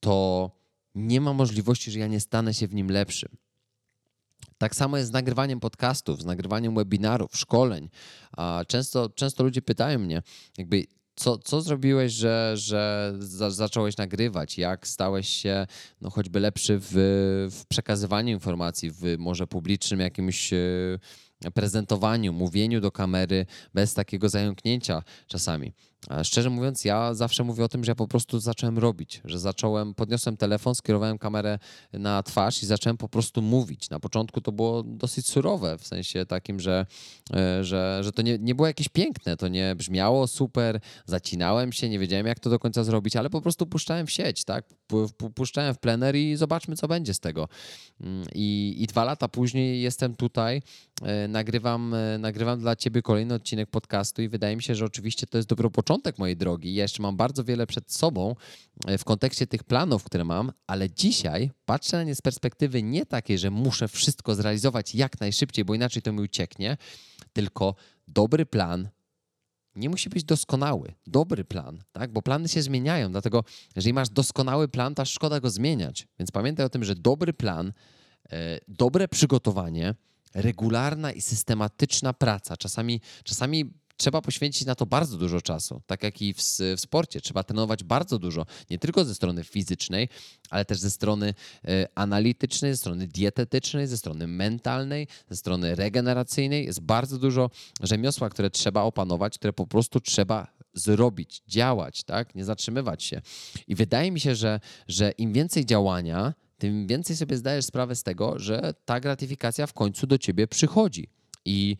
[0.00, 0.50] to
[0.94, 3.36] nie ma możliwości, że ja nie stanę się w nim lepszym.
[4.58, 7.88] Tak samo jest z nagrywaniem podcastów, z nagrywaniem webinarów, szkoleń.
[8.66, 10.22] Często, często ludzie pytają mnie,
[10.58, 14.58] jakby co, co zrobiłeś, że, że za, zacząłeś nagrywać?
[14.58, 15.66] Jak stałeś się
[16.00, 16.92] no, choćby lepszy w,
[17.50, 20.58] w przekazywaniu informacji, w może publicznym jakimś e,
[21.54, 25.72] prezentowaniu, mówieniu do kamery bez takiego zająknięcia czasami.
[26.22, 29.94] Szczerze mówiąc, ja zawsze mówię o tym, że ja po prostu zacząłem robić, że zacząłem,
[29.94, 31.58] podniosłem telefon, skierowałem kamerę
[31.92, 33.90] na twarz i zacząłem po prostu mówić.
[33.90, 36.86] Na początku to było dosyć surowe, w sensie takim, że,
[37.34, 41.88] e, że, że to nie, nie było jakieś piękne, to nie brzmiało super, zacinałem się,
[41.88, 44.64] nie wiedziałem jak to do końca zrobić, ale po prostu puszczałem w sieć, tak?
[45.34, 47.48] Puszczałem w plener i zobaczmy, co będzie z tego.
[48.00, 50.62] Mm, I, i dwa lata później jestem tutaj,
[51.02, 55.26] e, nagrywam, e, nagrywam dla ciebie kolejny odcinek podcastu i wydaje mi się, że oczywiście
[55.26, 56.74] to jest dopiero początek początek mojej drogi.
[56.74, 58.34] Ja jeszcze mam bardzo wiele przed sobą
[58.86, 63.06] e, w kontekście tych planów, które mam, ale dzisiaj patrzę na nie z perspektywy nie
[63.06, 66.76] takiej, że muszę wszystko zrealizować jak najszybciej, bo inaczej to mi ucieknie,
[67.32, 67.74] tylko
[68.08, 68.88] dobry plan
[69.76, 70.94] nie musi być doskonały.
[71.06, 72.12] Dobry plan, tak?
[72.12, 73.44] Bo plany się zmieniają, dlatego
[73.76, 76.08] jeżeli masz doskonały plan, to szkoda go zmieniać.
[76.18, 77.72] Więc pamiętaj o tym, że dobry plan,
[78.32, 79.94] e, dobre przygotowanie,
[80.34, 82.56] regularna i systematyczna praca.
[82.56, 85.82] Czasami, czasami trzeba poświęcić na to bardzo dużo czasu.
[85.86, 86.40] Tak jak i w,
[86.76, 90.08] w, sporcie, trzeba trenować bardzo dużo, nie tylko ze strony fizycznej,
[90.50, 91.34] ale też ze strony
[91.68, 96.66] y, analitycznej, ze strony dietetycznej, ze strony mentalnej, ze strony regeneracyjnej.
[96.66, 97.50] Jest bardzo dużo
[97.82, 102.34] rzemiosła, które trzeba opanować, które po prostu trzeba zrobić, działać, tak?
[102.34, 103.22] nie zatrzymywać się.
[103.68, 108.02] I wydaje mi się, że, że im więcej działania, tym więcej sobie zdajesz sprawę z
[108.02, 111.08] tego, że ta gratyfikacja w końcu do ciebie przychodzi.
[111.46, 111.76] I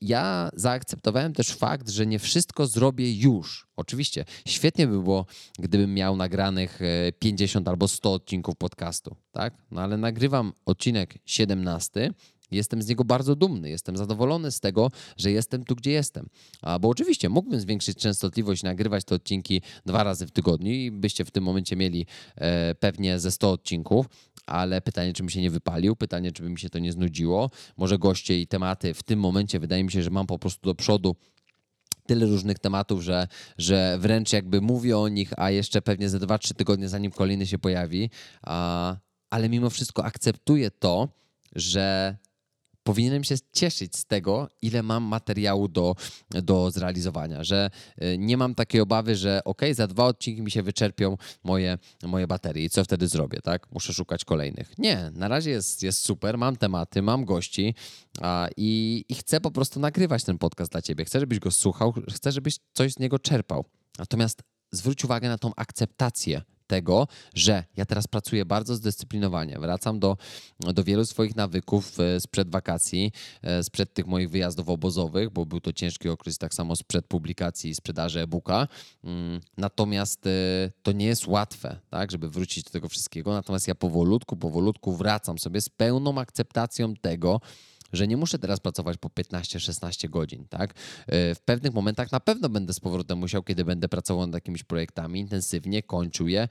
[0.00, 3.66] ja zaakceptowałem też fakt, że nie wszystko zrobię już.
[3.76, 5.26] Oczywiście, świetnie by było,
[5.58, 6.80] gdybym miał nagranych
[7.18, 9.54] 50 e, albo 100 odcinków podcastu, tak?
[9.70, 12.14] No ale nagrywam odcinek 17
[12.52, 16.28] Jestem z niego bardzo dumny, jestem zadowolony z tego, że jestem tu, gdzie jestem.
[16.62, 21.24] A, bo oczywiście mógłbym zwiększyć częstotliwość, nagrywać te odcinki dwa razy w tygodniu i byście
[21.24, 24.06] w tym momencie mieli e, pewnie ze 100 odcinków,
[24.46, 27.50] ale pytanie, czy mi się nie wypalił, pytanie, czy by mi się to nie znudziło.
[27.76, 30.74] Może goście i tematy w tym momencie wydaje mi się, że mam po prostu do
[30.74, 31.16] przodu
[32.06, 33.28] tyle różnych tematów, że,
[33.58, 37.58] że wręcz jakby mówię o nich, a jeszcze pewnie ze 2-3 tygodnie zanim kolejny się
[37.58, 38.10] pojawi.
[38.42, 38.96] A,
[39.30, 41.08] ale mimo wszystko akceptuję to,
[41.54, 42.16] że
[42.82, 45.96] powinienem się cieszyć z tego, ile mam materiału do,
[46.30, 47.70] do zrealizowania, że
[48.02, 52.26] y, nie mam takiej obawy, że ok, za dwa odcinki mi się wyczerpią moje, moje
[52.26, 53.72] baterie i co wtedy zrobię, tak?
[53.72, 54.78] Muszę szukać kolejnych.
[54.78, 57.74] Nie, na razie jest, jest super, mam tematy, mam gości
[58.20, 61.04] a, i, i chcę po prostu nagrywać ten podcast dla ciebie.
[61.04, 63.64] Chcę, żebyś go słuchał, chcę, żebyś coś z niego czerpał.
[63.98, 64.42] Natomiast
[64.72, 69.58] zwróć uwagę na tą akceptację tego, że ja teraz pracuję bardzo zdyscyplinowanie.
[69.58, 70.16] Wracam do,
[70.60, 75.60] do wielu swoich nawyków e, sprzed wakacji, e, sprzed tych moich wyjazdów obozowych, bo był
[75.60, 78.68] to ciężki okres tak samo sprzed publikacji i sprzedaży e-booka.
[79.04, 80.30] Mm, natomiast e,
[80.82, 83.32] to nie jest łatwe, tak, żeby wrócić do tego wszystkiego.
[83.32, 87.40] Natomiast ja powolutku, powolutku wracam sobie z pełną akceptacją tego,
[87.92, 90.74] że nie muszę teraz pracować po 15-16 godzin, tak?
[91.06, 94.62] E, w pewnych momentach na pewno będę z powrotem musiał, kiedy będę pracował nad jakimiś
[94.62, 96.48] projektami intensywnie, kończył je,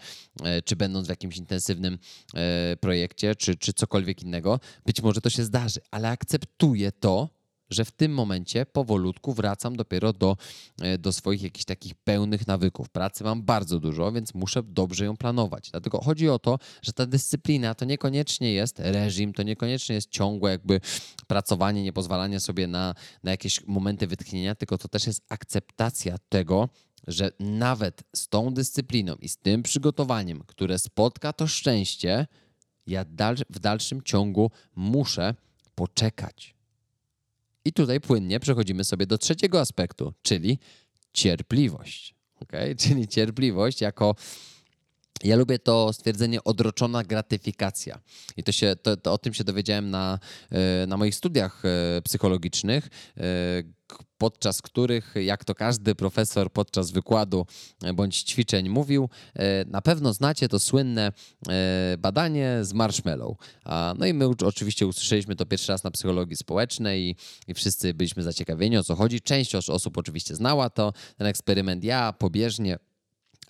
[0.65, 1.97] czy będąc w jakimś intensywnym
[2.33, 4.59] e, projekcie, czy, czy cokolwiek innego.
[4.85, 7.40] Być może to się zdarzy, ale akceptuję to,
[7.71, 10.37] że w tym momencie powolutku wracam dopiero do,
[10.81, 12.89] e, do swoich jakichś takich pełnych nawyków.
[12.89, 15.71] Pracy mam bardzo dużo, więc muszę dobrze ją planować.
[15.71, 20.51] Dlatego chodzi o to, że ta dyscyplina to niekoniecznie jest reżim, to niekoniecznie jest ciągłe
[20.51, 20.81] jakby
[21.27, 26.69] pracowanie, nie pozwalanie sobie na, na jakieś momenty wytchnienia, tylko to też jest akceptacja tego,
[27.07, 32.27] że nawet z tą dyscypliną i z tym przygotowaniem, które spotka to szczęście,
[32.87, 33.05] ja
[33.49, 35.35] w dalszym ciągu muszę
[35.75, 36.60] poczekać.
[37.65, 40.59] I tutaj płynnie przechodzimy sobie do trzeciego aspektu, czyli
[41.13, 42.15] cierpliwość.
[42.39, 42.75] Okay?
[42.81, 44.15] Czyli cierpliwość jako
[45.23, 47.99] ja lubię to stwierdzenie odroczona gratyfikacja.
[48.37, 50.19] I to się, to, to o tym się dowiedziałem na,
[50.51, 53.21] e, na moich studiach e, psychologicznych, e,
[54.17, 57.45] podczas których, jak to każdy profesor podczas wykładu
[57.93, 59.09] bądź ćwiczeń mówił,
[59.67, 61.11] na pewno znacie to słynne
[61.97, 63.37] badanie z marshmallow.
[63.97, 67.15] No i my oczywiście usłyszeliśmy to pierwszy raz na psychologii społecznej i,
[67.47, 69.21] i wszyscy byliśmy zaciekawieni o co chodzi.
[69.21, 71.83] Część osób oczywiście znała to, ten eksperyment.
[71.83, 72.77] Ja pobieżnie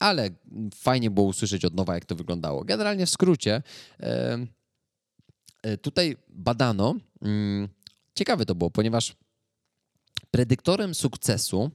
[0.02, 0.30] ale
[0.76, 2.64] fajnie było usłyszeć od nowa, jak to wyglądało.
[2.64, 3.62] Generalnie w skrócie,
[4.00, 7.68] e, tutaj badano, mm,
[8.16, 9.16] ciekawe to było, ponieważ
[10.32, 11.70] predyktorem sukcesu e,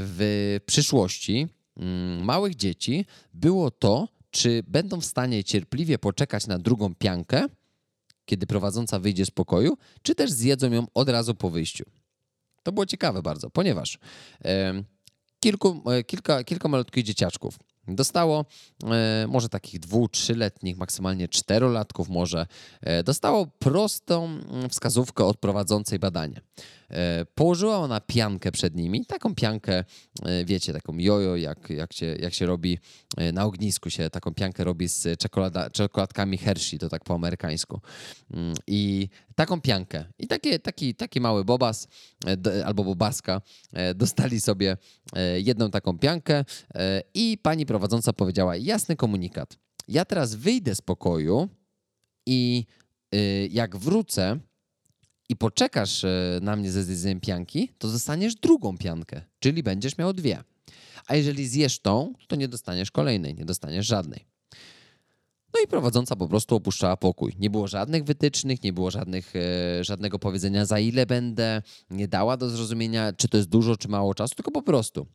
[0.00, 6.94] w przyszłości mm, małych dzieci było to, czy będą w stanie cierpliwie poczekać na drugą
[6.94, 7.46] piankę,
[8.24, 11.84] kiedy prowadząca wyjdzie z pokoju, czy też zjedzą ją od razu po wyjściu.
[12.62, 13.98] To było ciekawe bardzo, ponieważ
[15.40, 18.44] kilku, e, kilka, kilka malutkich dzieciaczków dostało,
[18.84, 22.46] e, może takich dwu, trzyletnich, maksymalnie czterolatków może,
[23.04, 26.40] dostało prostą mm, wskazówkę od prowadzącej badanie.
[26.92, 29.84] E, położyła ona piankę przed nimi, taką piankę,
[30.22, 32.78] e, wiecie, taką jojo, jak, jak, się, jak się robi
[33.16, 35.20] e, na ognisku się taką piankę robi z
[35.72, 37.80] czekoladkami Hershey, to tak po amerykańsku.
[38.30, 41.88] Mm, I taką piankę i taki, taki, taki mały bobas
[42.64, 43.42] albo bobaska
[43.94, 44.76] dostali sobie
[45.36, 46.44] jedną taką piankę
[47.14, 49.58] i pani prowadząca powiedziała jasny komunikat.
[49.88, 51.48] Ja teraz wyjdę z pokoju
[52.26, 52.64] i
[53.50, 54.40] jak wrócę,
[55.32, 60.12] i poczekasz e, na mnie ze zjedzeniem pianki, to dostaniesz drugą piankę, czyli będziesz miał
[60.12, 60.42] dwie.
[61.06, 64.26] A jeżeli zjesz tą, to nie dostaniesz kolejnej, nie dostaniesz żadnej.
[65.54, 67.32] No i prowadząca po prostu opuszczała pokój.
[67.38, 72.36] Nie było żadnych wytycznych, nie było żadnych, e, żadnego powiedzenia za ile będę, nie dała
[72.36, 75.06] do zrozumienia, czy to jest dużo, czy mało czasu, tylko po prostu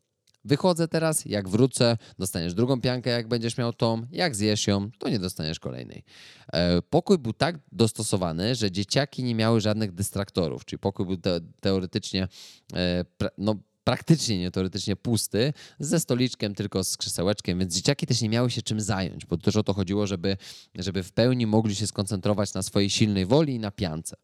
[0.47, 5.09] Wychodzę teraz, jak wrócę, dostaniesz drugą piankę, jak będziesz miał tą, jak zjesz ją, to
[5.09, 6.03] nie dostaniesz kolejnej.
[6.53, 11.39] E, pokój był tak dostosowany, że dzieciaki nie miały żadnych dystraktorów, czyli pokój był te
[11.59, 12.27] teoretycznie,
[12.73, 13.05] e,
[13.37, 18.51] no praktycznie, nie teoretycznie pusty, ze stoliczkiem, tylko z krzesełeczkiem, więc dzieciaki też nie miały
[18.51, 20.37] się czym zająć, bo też o to chodziło, żeby,
[20.75, 24.15] żeby w pełni mogli się skoncentrować na swojej silnej woli i na piance.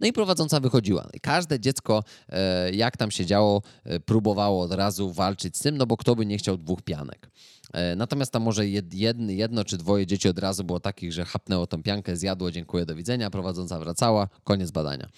[0.00, 1.08] No i prowadząca wychodziła.
[1.22, 5.86] Każde dziecko, e, jak tam się działo, e, próbowało od razu walczyć z tym, no
[5.86, 7.30] bo kto by nie chciał dwóch pianek.
[7.72, 11.66] E, natomiast tam może jedno, jedno czy dwoje dzieci od razu było takich, że chapnęło
[11.66, 15.08] tą piankę, zjadło, dziękuję, do widzenia, prowadząca wracała, koniec badania.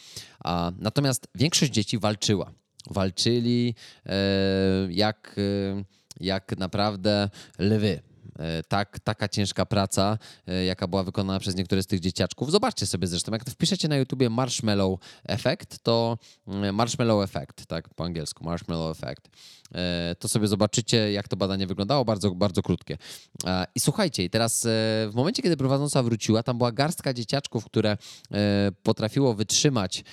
[0.44, 2.52] A, natomiast większość dzieci walczyła.
[2.90, 3.74] Walczyli
[4.90, 5.36] jak,
[6.20, 8.07] jak naprawdę lwy.
[8.38, 12.50] E, tak, taka ciężka praca, e, jaka była wykonana przez niektóre z tych dzieciaczków.
[12.50, 18.04] Zobaczcie sobie zresztą, jak wpiszecie na YouTubie Marshmallow Effect, to mm, Marshmallow Effect, tak po
[18.04, 19.28] angielsku, Marshmallow Effect
[20.18, 22.98] to sobie zobaczycie, jak to badanie wyglądało, bardzo, bardzo krótkie.
[23.46, 24.68] E, I słuchajcie, teraz e,
[25.10, 27.96] w momencie, kiedy prowadząca wróciła, tam była garstka dzieciaczków, które
[28.82, 30.04] potrafiło wytrzymać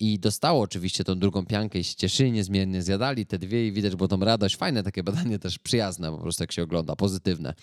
[0.00, 3.96] i dostało oczywiście tą drugą piankę i się cieszyli niezmiernie, zjadali te dwie i widać
[3.96, 4.56] było tą radość.
[4.56, 7.54] Fajne takie badanie, też przyjazne po prostu, jak się ogląda, pozytywne.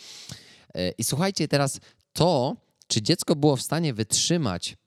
[0.97, 1.79] I słuchajcie, teraz
[2.13, 2.55] to,
[2.87, 4.77] czy dziecko było w stanie wytrzymać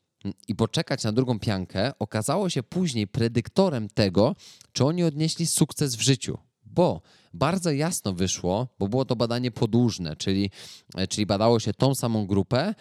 [0.48, 4.36] i poczekać na drugą piankę, okazało się później predyktorem tego,
[4.72, 6.38] czy oni odnieśli sukces w życiu.
[6.66, 7.02] Bo
[7.34, 10.50] bardzo jasno wyszło, bo było to badanie podłużne, czyli,
[10.96, 12.74] e, czyli badało się tą samą grupę e,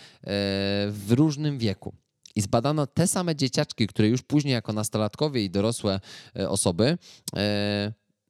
[0.91, 1.93] w różnym wieku.
[2.35, 5.99] I zbadano te same dzieciaczki, które już później jako nastolatkowie i dorosłe
[6.35, 6.97] e, osoby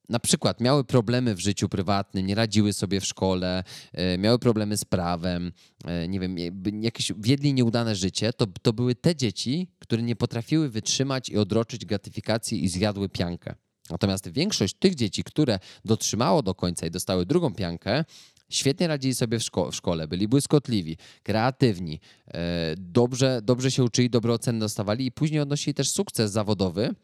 [0.09, 4.77] na przykład miały problemy w życiu prywatnym, nie radziły sobie w szkole, e, miały problemy
[4.77, 5.51] z prawem,
[5.85, 6.35] e, nie wiem,
[6.81, 11.85] jakieś wiedli nieudane życie, to, to były te dzieci, które nie potrafiły wytrzymać i odroczyć
[11.85, 13.55] gratyfikacji i zjadły piankę.
[13.89, 18.05] Natomiast większość tych dzieci, które dotrzymało do końca i dostały drugą piankę,
[18.49, 24.09] świetnie radzili sobie w, szko w szkole, byli błyskotliwi, kreatywni, e, dobrze, dobrze się uczyli,
[24.09, 26.95] dobre oceny dostawali i później odnosili też sukces zawodowy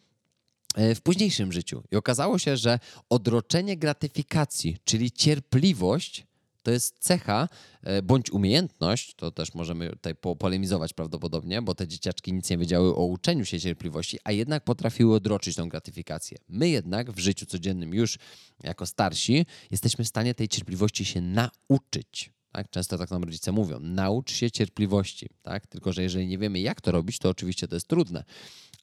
[0.75, 1.83] w późniejszym życiu.
[1.91, 6.25] I okazało się, że odroczenie gratyfikacji, czyli cierpliwość,
[6.65, 7.49] to jest cecha
[7.83, 12.95] e, bądź umiejętność, to też możemy tutaj polemizować prawdopodobnie, bo te dzieciaczki nic nie wiedziały
[12.95, 16.37] o uczeniu się cierpliwości, a jednak potrafiły odroczyć tą gratyfikację.
[16.49, 18.17] My jednak w życiu codziennym już
[18.63, 22.31] jako starsi jesteśmy w stanie tej cierpliwości się nauczyć.
[22.51, 22.69] Tak?
[22.69, 25.67] Często tak nam rodzice mówią, naucz się cierpliwości, tak?
[25.67, 28.23] tylko że jeżeli nie wiemy jak to robić, to oczywiście to jest trudne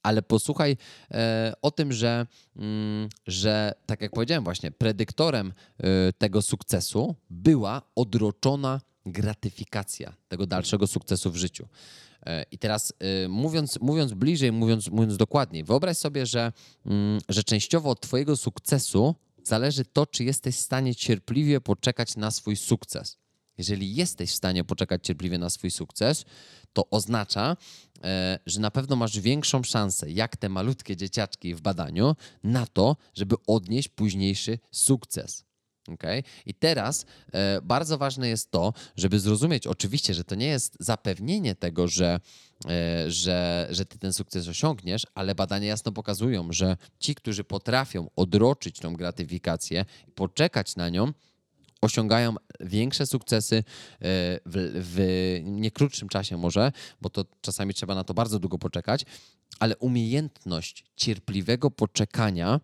[0.02, 0.76] ale posłuchaj
[1.10, 2.26] e, o tym, że,
[2.56, 10.86] mm, że tak jak powiedziałem właśnie, predyktorem e, tego sukcesu była odroczona gratyfikacja tego dalszego
[10.86, 11.68] sukcesu w życiu.
[12.26, 12.92] E, I teraz
[13.28, 16.52] mówiąc, mówiąc bliżej, mówiąc, mówiąc dokładniej, wyobraź sobie, że,
[16.86, 22.30] mm, że częściowo od Twojego sukcesu zależy to, czy jesteś w stanie cierpliwie poczekać na
[22.30, 23.18] swój sukces.
[23.58, 26.24] Jeżeli jesteś w stanie poczekać cierpliwie na swój sukces,
[26.72, 27.56] to oznacza,
[28.46, 33.36] że na pewno masz większą szansę, jak te malutkie dzieciaczki w badaniu, na to, żeby
[33.46, 35.44] odnieść późniejszy sukces.
[35.88, 36.22] Okay?
[36.46, 41.54] I teraz e, bardzo ważne jest to, żeby zrozumieć, oczywiście, że to nie jest zapewnienie
[41.54, 42.20] tego, że,
[42.68, 48.10] e, że, że ty ten sukces osiągniesz, ale badania jasno pokazują, że ci, którzy potrafią
[48.16, 51.12] odroczyć tą gratyfikację i poczekać na nią,
[51.82, 53.62] osiągają większe sukcesy e,
[54.46, 59.04] w, w nie krótszym czasie może, bo to czasami trzeba na to bardzo długo poczekać,
[59.58, 62.60] ale umiejętność cierpliwego poczekania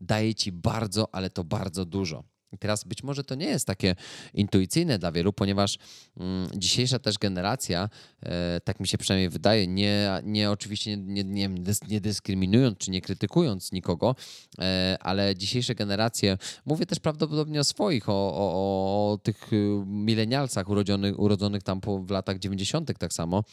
[0.00, 2.31] daje ci bardzo, ale to bardzo dużo.
[2.58, 3.94] Teraz być może to nie jest takie
[4.34, 5.78] intuicyjne dla wielu, ponieważ
[6.16, 7.88] mm, dzisiejsza też generacja,
[8.22, 11.50] e, tak mi się przynajmniej wydaje, nie, nie oczywiście nie, nie,
[11.88, 14.16] nie dyskryminując czy nie krytykując nikogo,
[14.58, 20.68] e, ale dzisiejsze generacje, mówię też prawdopodobnie o swoich, o, o, o tych y, milenialcach
[20.68, 22.98] urodzonych, urodzonych tam w latach 90.
[22.98, 23.44] tak samo,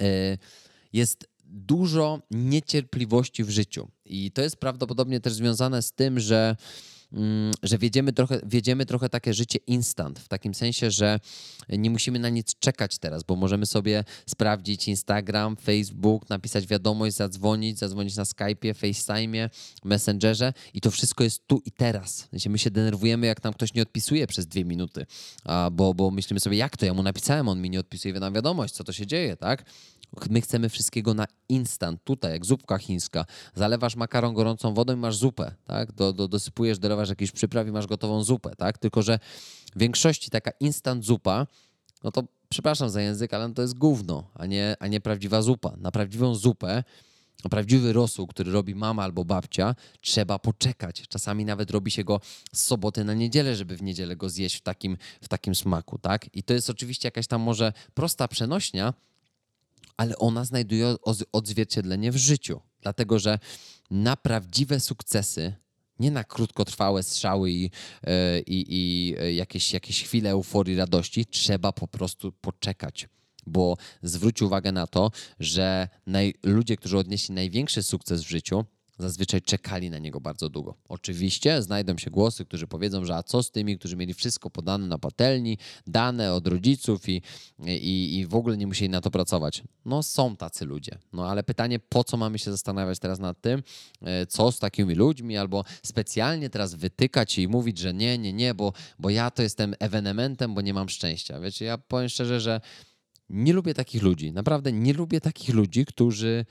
[0.00, 0.38] e,
[0.92, 3.88] jest dużo niecierpliwości w życiu.
[4.04, 6.56] I to jest prawdopodobnie też związane z tym, że
[7.62, 11.20] że wiedziemy trochę, wiedziemy trochę takie życie instant, w takim sensie, że
[11.68, 17.78] nie musimy na nic czekać teraz, bo możemy sobie sprawdzić Instagram, Facebook, napisać wiadomość, zadzwonić,
[17.78, 19.50] zadzwonić na Skype'ie, FaceTime'ie,
[19.84, 22.28] Messengerze i to wszystko jest tu i teraz.
[22.48, 25.06] My się denerwujemy, jak nam ktoś nie odpisuje przez dwie minuty,
[25.72, 28.74] bo, bo myślimy sobie, jak to, ja mu napisałem, on mi nie odpisuje na wiadomość,
[28.74, 29.64] co to się dzieje, tak?
[30.30, 33.24] My chcemy wszystkiego na instant, tutaj, jak zupka chińska.
[33.54, 35.92] Zalewasz makaron gorącą wodą i masz zupę, tak?
[35.92, 38.78] Do, do, dosypujesz, dolewasz jakiś przypraw i masz gotową zupę, tak?
[38.78, 39.18] Tylko, że
[39.76, 41.46] w większości taka instant zupa,
[42.04, 45.76] no to przepraszam za język, ale to jest gówno, a nie, a nie prawdziwa zupa.
[45.76, 46.82] Na prawdziwą zupę
[47.44, 51.02] na prawdziwy rosół, który robi mama albo babcia, trzeba poczekać.
[51.08, 52.20] Czasami nawet robi się go
[52.54, 56.36] z soboty na niedzielę, żeby w niedzielę go zjeść w takim, w takim smaku, tak?
[56.36, 58.94] I to jest oczywiście jakaś tam może prosta przenośnia,
[59.96, 60.96] ale ona znajduje
[61.32, 62.60] odzwierciedlenie w życiu.
[62.82, 63.38] Dlatego, że
[63.90, 65.54] na prawdziwe sukcesy,
[65.98, 67.70] nie na krótkotrwałe strzały i,
[68.04, 73.08] e, i, i jakieś, jakieś chwile euforii, radości, trzeba po prostu poczekać.
[73.46, 78.64] bo zwróć uwagę na to, że naj, ludzie, którzy odnieśli największy sukces w życiu,
[79.02, 80.74] zazwyczaj czekali na niego bardzo długo.
[80.88, 84.86] Oczywiście znajdą się głosy, którzy powiedzą, że a co z tymi, którzy mieli wszystko podane
[84.86, 87.22] na patelni, dane od rodziców i,
[87.66, 89.62] i, i w ogóle nie musieli na to pracować.
[89.84, 90.98] No są tacy ludzie.
[91.12, 93.62] No ale pytanie, po co mamy się zastanawiać teraz nad tym,
[94.02, 98.54] e, co z takimi ludźmi, albo specjalnie teraz wytykać i mówić, że nie, nie, nie,
[98.54, 101.40] bo, bo ja to jestem ewenementem, bo nie mam szczęścia.
[101.40, 102.60] Wiecie, ja powiem szczerze, że
[103.30, 104.32] nie lubię takich ludzi.
[104.32, 106.44] Naprawdę nie lubię takich ludzi, którzy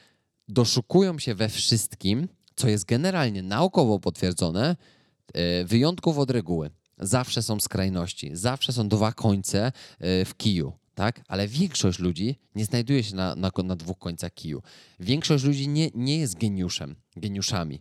[0.47, 4.75] doszukują się we wszystkim, co jest generalnie naukowo potwierdzone,
[5.33, 6.69] e, wyjątków od reguły.
[6.97, 10.73] Zawsze są skrajności, zawsze są dwa końce e, w kiju.
[10.95, 11.21] Tak?
[11.27, 14.61] Ale większość ludzi nie znajduje się na, na, na dwóch końcach kiju.
[14.99, 17.79] Większość ludzi nie, nie jest geniuszem, geniuszami.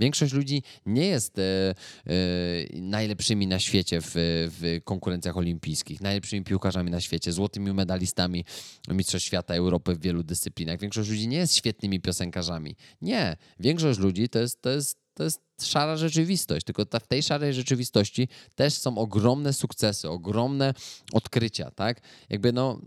[0.00, 1.74] Większość ludzi nie jest e, e,
[2.72, 8.44] najlepszymi na świecie w, w, konkurencjach olimpijskich, najlepszymi piłkarzami na świecie, złotymi medalistami
[8.88, 10.80] Mistrzostw Świata, Europy w wielu dyscyplinach.
[10.80, 12.76] Większość ludzi nie jest świetnymi piosenkarzami.
[13.02, 13.36] Nie.
[13.60, 17.54] Większość ludzi to jest, to jest, to jest szara rzeczywistość, tylko ta, w tej szarej
[17.54, 20.74] rzeczywistości też są ogromne sukcesy, ogromne
[21.12, 22.00] odkrycia, tak?
[22.30, 22.80] Jakby no,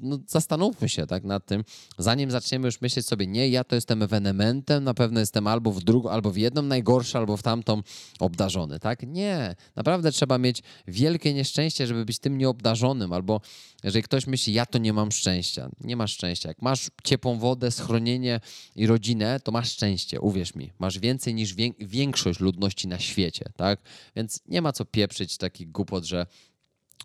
[0.00, 1.64] no zastanówmy się tak nad tym,
[1.98, 5.82] zanim zaczniemy już myśleć sobie, nie, ja to jestem ewenementem, na pewno jestem albo w
[5.82, 7.82] drugą, albo w jedną najgorszy, albo w tamtą
[8.20, 9.02] obdarzony, tak?
[9.06, 13.40] Nie, naprawdę trzeba mieć wielkie nieszczęście, żeby być tym nieobdarzonym, albo
[13.84, 16.48] jeżeli ktoś myśli, ja to nie mam szczęścia, nie masz szczęścia.
[16.48, 18.40] Jak masz ciepłą wodę, schronienie
[18.76, 20.72] i rodzinę, to masz szczęście, uwierz mi.
[20.78, 23.80] Masz więcej niż więcej większość ludności na świecie, tak?
[24.16, 26.26] Więc nie ma co pieprzyć takich głupot, że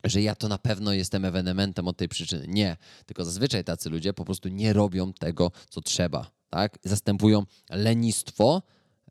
[0.03, 2.45] że ja to na pewno jestem ewenementem od tej przyczyny.
[2.47, 6.77] Nie, tylko zazwyczaj tacy ludzie po prostu nie robią tego, co trzeba, tak?
[6.83, 8.61] Zastępują lenistwo,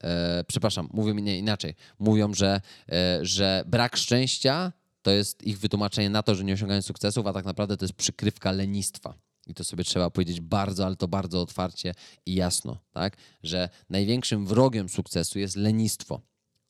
[0.02, 1.74] e, przepraszam, mówią inaczej.
[1.98, 2.60] Mówią, że,
[2.92, 4.72] e, że brak szczęścia
[5.02, 7.94] to jest ich wytłumaczenie na to, że nie osiągają sukcesów, a tak naprawdę to jest
[7.94, 9.14] przykrywka lenistwa.
[9.46, 11.94] I to sobie trzeba powiedzieć bardzo, ale to bardzo otwarcie
[12.26, 13.16] i jasno, tak?
[13.42, 16.20] Że największym wrogiem sukcesu jest lenistwo.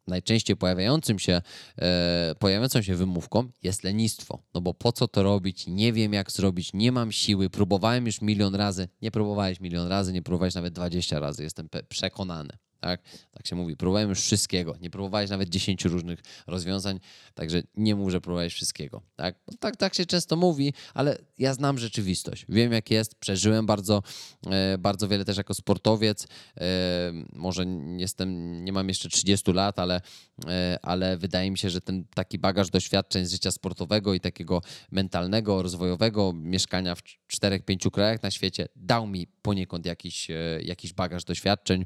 [0.07, 1.43] Najczęściej pojawiającym się,
[1.79, 4.43] e, pojawiającą się wymówką jest lenistwo.
[4.55, 5.67] No bo po co to robić?
[5.67, 8.89] Nie wiem jak zrobić, nie mam siły, próbowałem już milion razy.
[9.03, 12.59] Nie próbowałeś milion razy, nie próbowałeś nawet 20 razy, jestem przekonany.
[12.81, 13.03] Tak?
[13.31, 13.77] tak się mówi.
[13.77, 14.77] Próbowałem już wszystkiego.
[14.81, 17.01] Nie próbowałeś nawet 10 różnych rozwiązań,
[17.35, 19.03] także nie mów, że próbowałeś wszystkiego.
[19.17, 19.39] Tak?
[19.61, 22.47] Tak, tak się często mówi, ale ja znam rzeczywistość.
[22.49, 23.15] Wiem, jak jest.
[23.15, 24.03] Przeżyłem bardzo,
[24.47, 26.27] e, bardzo wiele też jako sportowiec.
[26.57, 26.67] E,
[27.33, 27.65] może
[27.97, 30.01] jestem, nie mam jeszcze 30 lat, ale,
[30.47, 34.63] e, ale wydaje mi się, że ten taki bagaż doświadczeń z życia sportowego i takiego
[34.91, 40.29] mentalnego, rozwojowego, mieszkania w 4-5 krajach na świecie dał mi poniekąd jakiś,
[40.63, 41.85] jakiś bagaż doświadczeń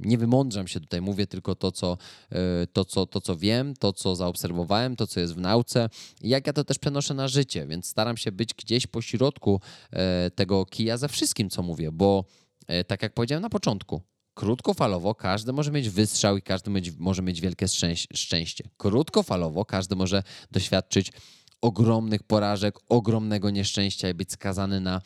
[0.00, 1.98] nie wymądrzam się tutaj, mówię tylko to co,
[2.32, 5.88] e, to, co, to, co wiem, to, co zaobserwowałem, to, co jest w nauce
[6.20, 9.60] jak ja to też przenoszę na życie, więc staram się być gdzieś po środku
[9.90, 12.24] e, tego kija ze wszystkim, co mówię, bo
[12.66, 14.02] e, tak jak powiedziałem na początku,
[14.34, 17.66] Krótkofalowo każdy może mieć wystrzał i każdy może mieć wielkie
[18.14, 18.64] szczęście.
[18.76, 21.12] Krótkofalowo każdy może doświadczyć
[21.60, 25.00] ogromnych porażek, ogromnego nieszczęścia i być skazany na,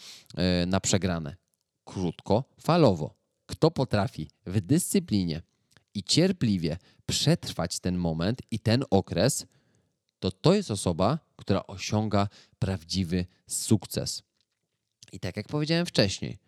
[0.66, 1.36] na przegrane.
[1.84, 3.19] Krótkofalowo
[3.50, 5.42] kto potrafi w dyscyplinie
[5.94, 9.46] i cierpliwie przetrwać ten moment i ten okres,
[10.18, 12.28] to to jest osoba, która osiąga
[12.58, 14.22] prawdziwy sukces.
[15.12, 16.38] I tak jak powiedziałem wcześniej,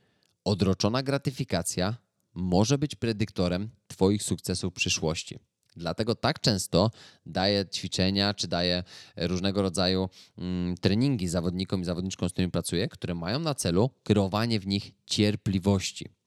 [0.45, 1.97] odroczona gratyfikacja
[2.35, 5.39] może być predyktorem Twoich sukcesów w przyszłości.
[5.77, 6.91] Dlatego tak często
[7.27, 8.85] daję ćwiczenia czy daję
[9.17, 14.61] różnego rodzaju mm, treningi zawodnikom i zawodniczkom, z którymi pracuję, które mają na celu kierowanie
[14.61, 16.22] w nich cierpliwości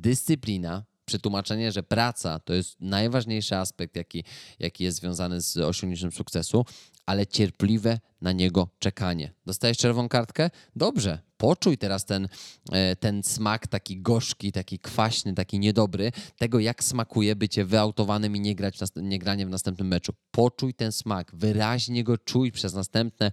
[0.00, 4.24] dyscyplina, przetłumaczenie, że praca to jest najważniejszy aspekt, jaki,
[4.58, 6.64] jaki jest związany z osiągnięciem sukcesu,
[7.06, 9.32] ale cierpliwe na niego czekanie.
[9.46, 10.50] Dostajesz czerwoną kartkę?
[10.76, 12.28] Dobrze, poczuj teraz ten,
[12.72, 18.40] e, ten smak taki gorzki, taki kwaśny, taki niedobry, tego jak smakuje bycie wyautowanym i
[18.40, 20.12] nie, grać w nie granie w następnym meczu.
[20.30, 23.32] Poczuj ten smak, wyraźnie go czuj przez następne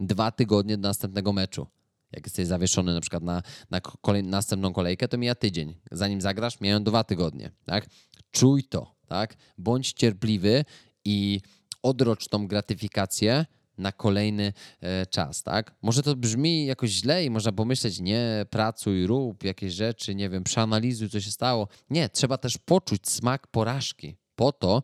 [0.00, 1.66] dwa tygodnie do następnego meczu.
[2.12, 5.74] Jak jesteś zawieszony na przykład na, na kolej, następną kolejkę, to mija tydzień.
[5.90, 7.50] Zanim zagrasz, mijają dwa tygodnie.
[7.64, 7.86] Tak?
[8.30, 9.36] Czuj to, tak?
[9.58, 10.64] Bądź cierpliwy
[11.04, 11.40] i
[11.82, 13.46] odrocz tą gratyfikację
[13.78, 15.74] na kolejny e, czas, tak?
[15.82, 20.44] Może to brzmi jakoś źle i można pomyśleć, nie, pracuj, rób jakieś rzeczy, nie wiem,
[20.44, 21.68] przeanalizuj, co się stało.
[21.90, 24.82] Nie, trzeba też poczuć smak porażki po to,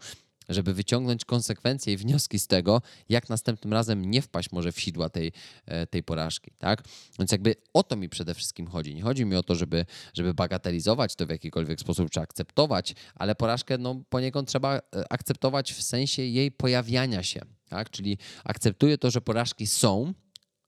[0.49, 5.09] żeby wyciągnąć konsekwencje i wnioski z tego, jak następnym razem nie wpaść może w sidła
[5.09, 5.33] tej,
[5.67, 6.83] e, tej porażki, tak?
[7.19, 8.95] Więc jakby o to mi przede wszystkim chodzi.
[8.95, 13.35] Nie chodzi mi o to, żeby, żeby bagatelizować to w jakikolwiek sposób, czy akceptować, ale
[13.35, 14.81] porażkę no, poniekąd trzeba e,
[15.13, 17.91] akceptować w sensie jej pojawiania się, tak?
[17.91, 20.15] Czyli akceptuję to, że porażki są,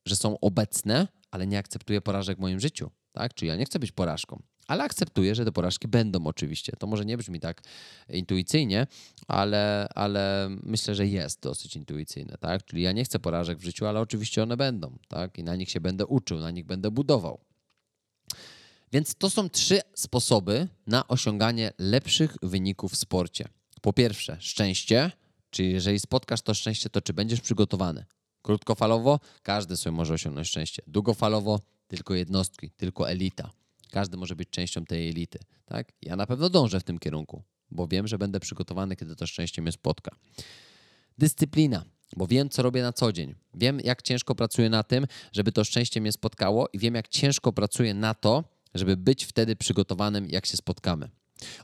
[0.06, 2.90] że są obecne, ale nie akceptuję porażek w moim życiu.
[3.12, 3.34] Tak?
[3.34, 6.72] Czyli ja nie chcę być porażką, ale akceptuję, że te porażki będą oczywiście.
[6.78, 7.62] To może nie brzmi tak
[8.08, 8.86] intuicyjnie,
[9.28, 12.36] ale, ale myślę, że jest dosyć intuicyjne.
[12.40, 12.64] Tak?
[12.64, 14.98] Czyli ja nie chcę porażek w życiu, ale oczywiście one będą.
[15.08, 15.38] Tak?
[15.38, 17.40] I na nich się będę uczył, na nich będę budował.
[18.92, 23.48] Więc to są trzy sposoby na osiąganie lepszych wyników w sporcie.
[23.82, 25.10] Po pierwsze, szczęście,
[25.50, 28.04] czyli jeżeli spotkasz to szczęście, to czy będziesz przygotowany?
[28.42, 30.82] Krótkofalowo każdy sobie może osiągnąć szczęście.
[30.86, 33.50] Długofalowo tylko jednostki, tylko elita.
[33.94, 35.38] Każdy może być częścią tej elity.
[35.64, 35.92] Tak?
[36.02, 39.62] Ja na pewno dążę w tym kierunku, bo wiem, że będę przygotowany, kiedy to szczęście
[39.62, 40.16] mnie spotka.
[41.18, 41.84] Dyscyplina,
[42.16, 43.34] bo wiem, co robię na co dzień.
[43.54, 47.52] Wiem, jak ciężko pracuję na tym, żeby to szczęście mnie spotkało, i wiem, jak ciężko
[47.52, 51.08] pracuję na to, żeby być wtedy przygotowanym, jak się spotkamy.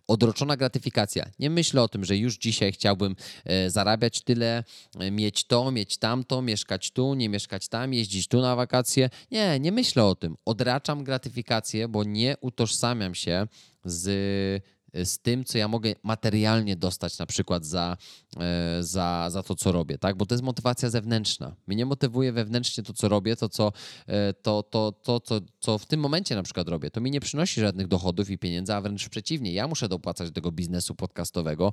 [0.08, 1.26] Odroczona gratyfikacja.
[1.38, 4.64] Nie myślę o tym, że już dzisiaj chciałbym e, zarabiać tyle,
[4.98, 9.10] e, mieć to, mieć tamto, mieszkać tu, nie mieszkać tam, jeździć tu na wakacje.
[9.30, 10.36] Nie, nie myślę o tym.
[10.44, 13.46] Odraczam gratyfikację, bo nie utożsamiam się
[13.84, 14.62] z
[14.94, 17.96] z tym, co ja mogę materialnie dostać na przykład za,
[18.36, 20.16] e, za, za to, co robię, tak?
[20.16, 21.56] Bo to jest motywacja zewnętrzna.
[21.66, 23.72] Mnie nie motywuje wewnętrznie to, co robię, to, co,
[24.06, 26.90] e, to, to, to, to, co w tym momencie na przykład robię.
[26.90, 29.52] To mi nie przynosi żadnych dochodów i pieniędzy, a wręcz przeciwnie.
[29.52, 31.72] Ja muszę dopłacać do tego biznesu podcastowego,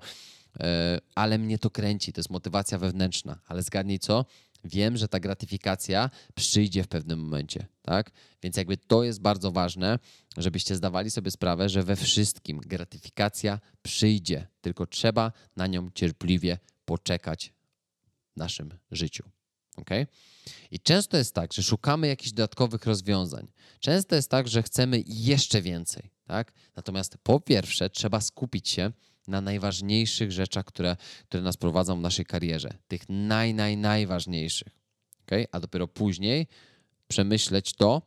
[0.60, 2.14] e, ale mnie to kręci.
[2.14, 3.40] To jest motywacja wewnętrzna.
[3.48, 4.26] Ale zgadnij co?
[4.64, 8.12] Wiem, że ta gratyfikacja przyjdzie w pewnym momencie, tak?
[8.44, 10.00] Więc jakby to jest bardzo ważne,
[10.38, 17.54] żebyście zdawali sobie sprawę, że we wszystkim gratyfikacja przyjdzie, tylko trzeba na nią cierpliwie poczekać
[18.36, 19.24] w naszym życiu.
[19.78, 20.08] Okay?
[20.72, 23.48] I często jest tak, że szukamy jakichś dodatkowych rozwiązań.
[23.80, 26.12] Często jest tak, że chcemy jeszcze więcej.
[26.28, 26.54] Tak?
[26.76, 28.92] Natomiast po pierwsze, trzeba skupić się
[29.28, 32.70] na najważniejszych rzeczach, które, które nas prowadzą w naszej karierze.
[32.88, 34.80] Tych naj, naj, najważniejszych.
[35.26, 35.48] Okay?
[35.52, 36.48] A dopiero później
[37.08, 38.02] przemyśleć to,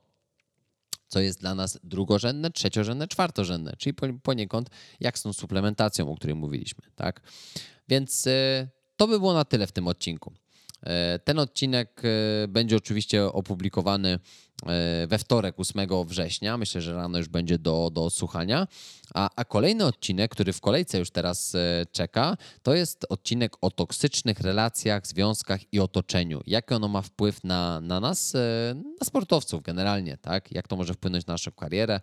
[1.08, 6.36] co jest dla nas drugorzędne, trzeciorzędne, czwartorzędne, czyli poniekąd jak z tą suplementacją, o której
[6.36, 6.84] mówiliśmy.
[6.96, 7.20] Tak?
[7.88, 10.32] Więc y, to by było na tyle w tym odcinku.
[10.82, 14.18] E, ten odcinek e, będzie oczywiście opublikowany e,
[15.08, 16.58] we wtorek, 8 września.
[16.58, 18.66] Myślę, że rano już będzie do, do słuchania.
[19.14, 21.56] A, a kolejny odcinek, który w kolejce już teraz
[21.92, 26.40] czeka, to jest odcinek o toksycznych relacjach, związkach i otoczeniu.
[26.46, 28.34] Jaki ono ma wpływ na, na nas,
[29.00, 30.52] na sportowców generalnie, tak?
[30.52, 32.00] Jak to może wpłynąć na naszą karierę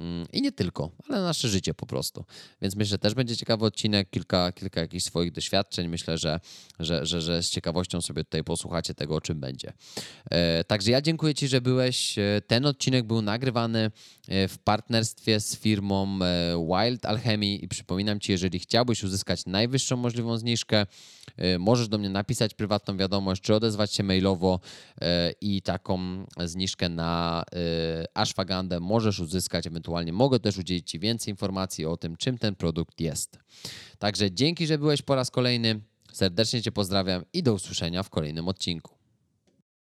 [0.00, 2.24] mm, i nie tylko, ale na nasze życie po prostu.
[2.62, 5.88] Więc myślę, że też będzie ciekawy odcinek, kilka, kilka jakichś swoich doświadczeń.
[5.88, 6.40] Myślę, że,
[6.78, 9.72] że, że, że z ciekawością sobie tutaj posłuchacie tego, o czym będzie.
[10.30, 11.95] E, także ja dziękuję Ci, że byłeś.
[12.18, 13.90] E, ten odcinek był nagrywany
[14.28, 16.18] e, w partnerstwie z firmą
[16.68, 20.86] Wild Alchemy i przypominam Ci, jeżeli chciałbyś uzyskać najwyższą możliwą zniżkę,
[21.58, 24.60] możesz do mnie napisać prywatną wiadomość, czy odezwać się mailowo
[25.40, 27.44] i taką zniżkę na
[28.14, 29.66] ashwagandę możesz uzyskać.
[29.66, 33.38] Ewentualnie mogę też udzielić Ci więcej informacji o tym, czym ten produkt jest.
[33.98, 35.80] Także dzięki, że byłeś po raz kolejny.
[36.12, 38.95] Serdecznie Cię pozdrawiam i do usłyszenia w kolejnym odcinku.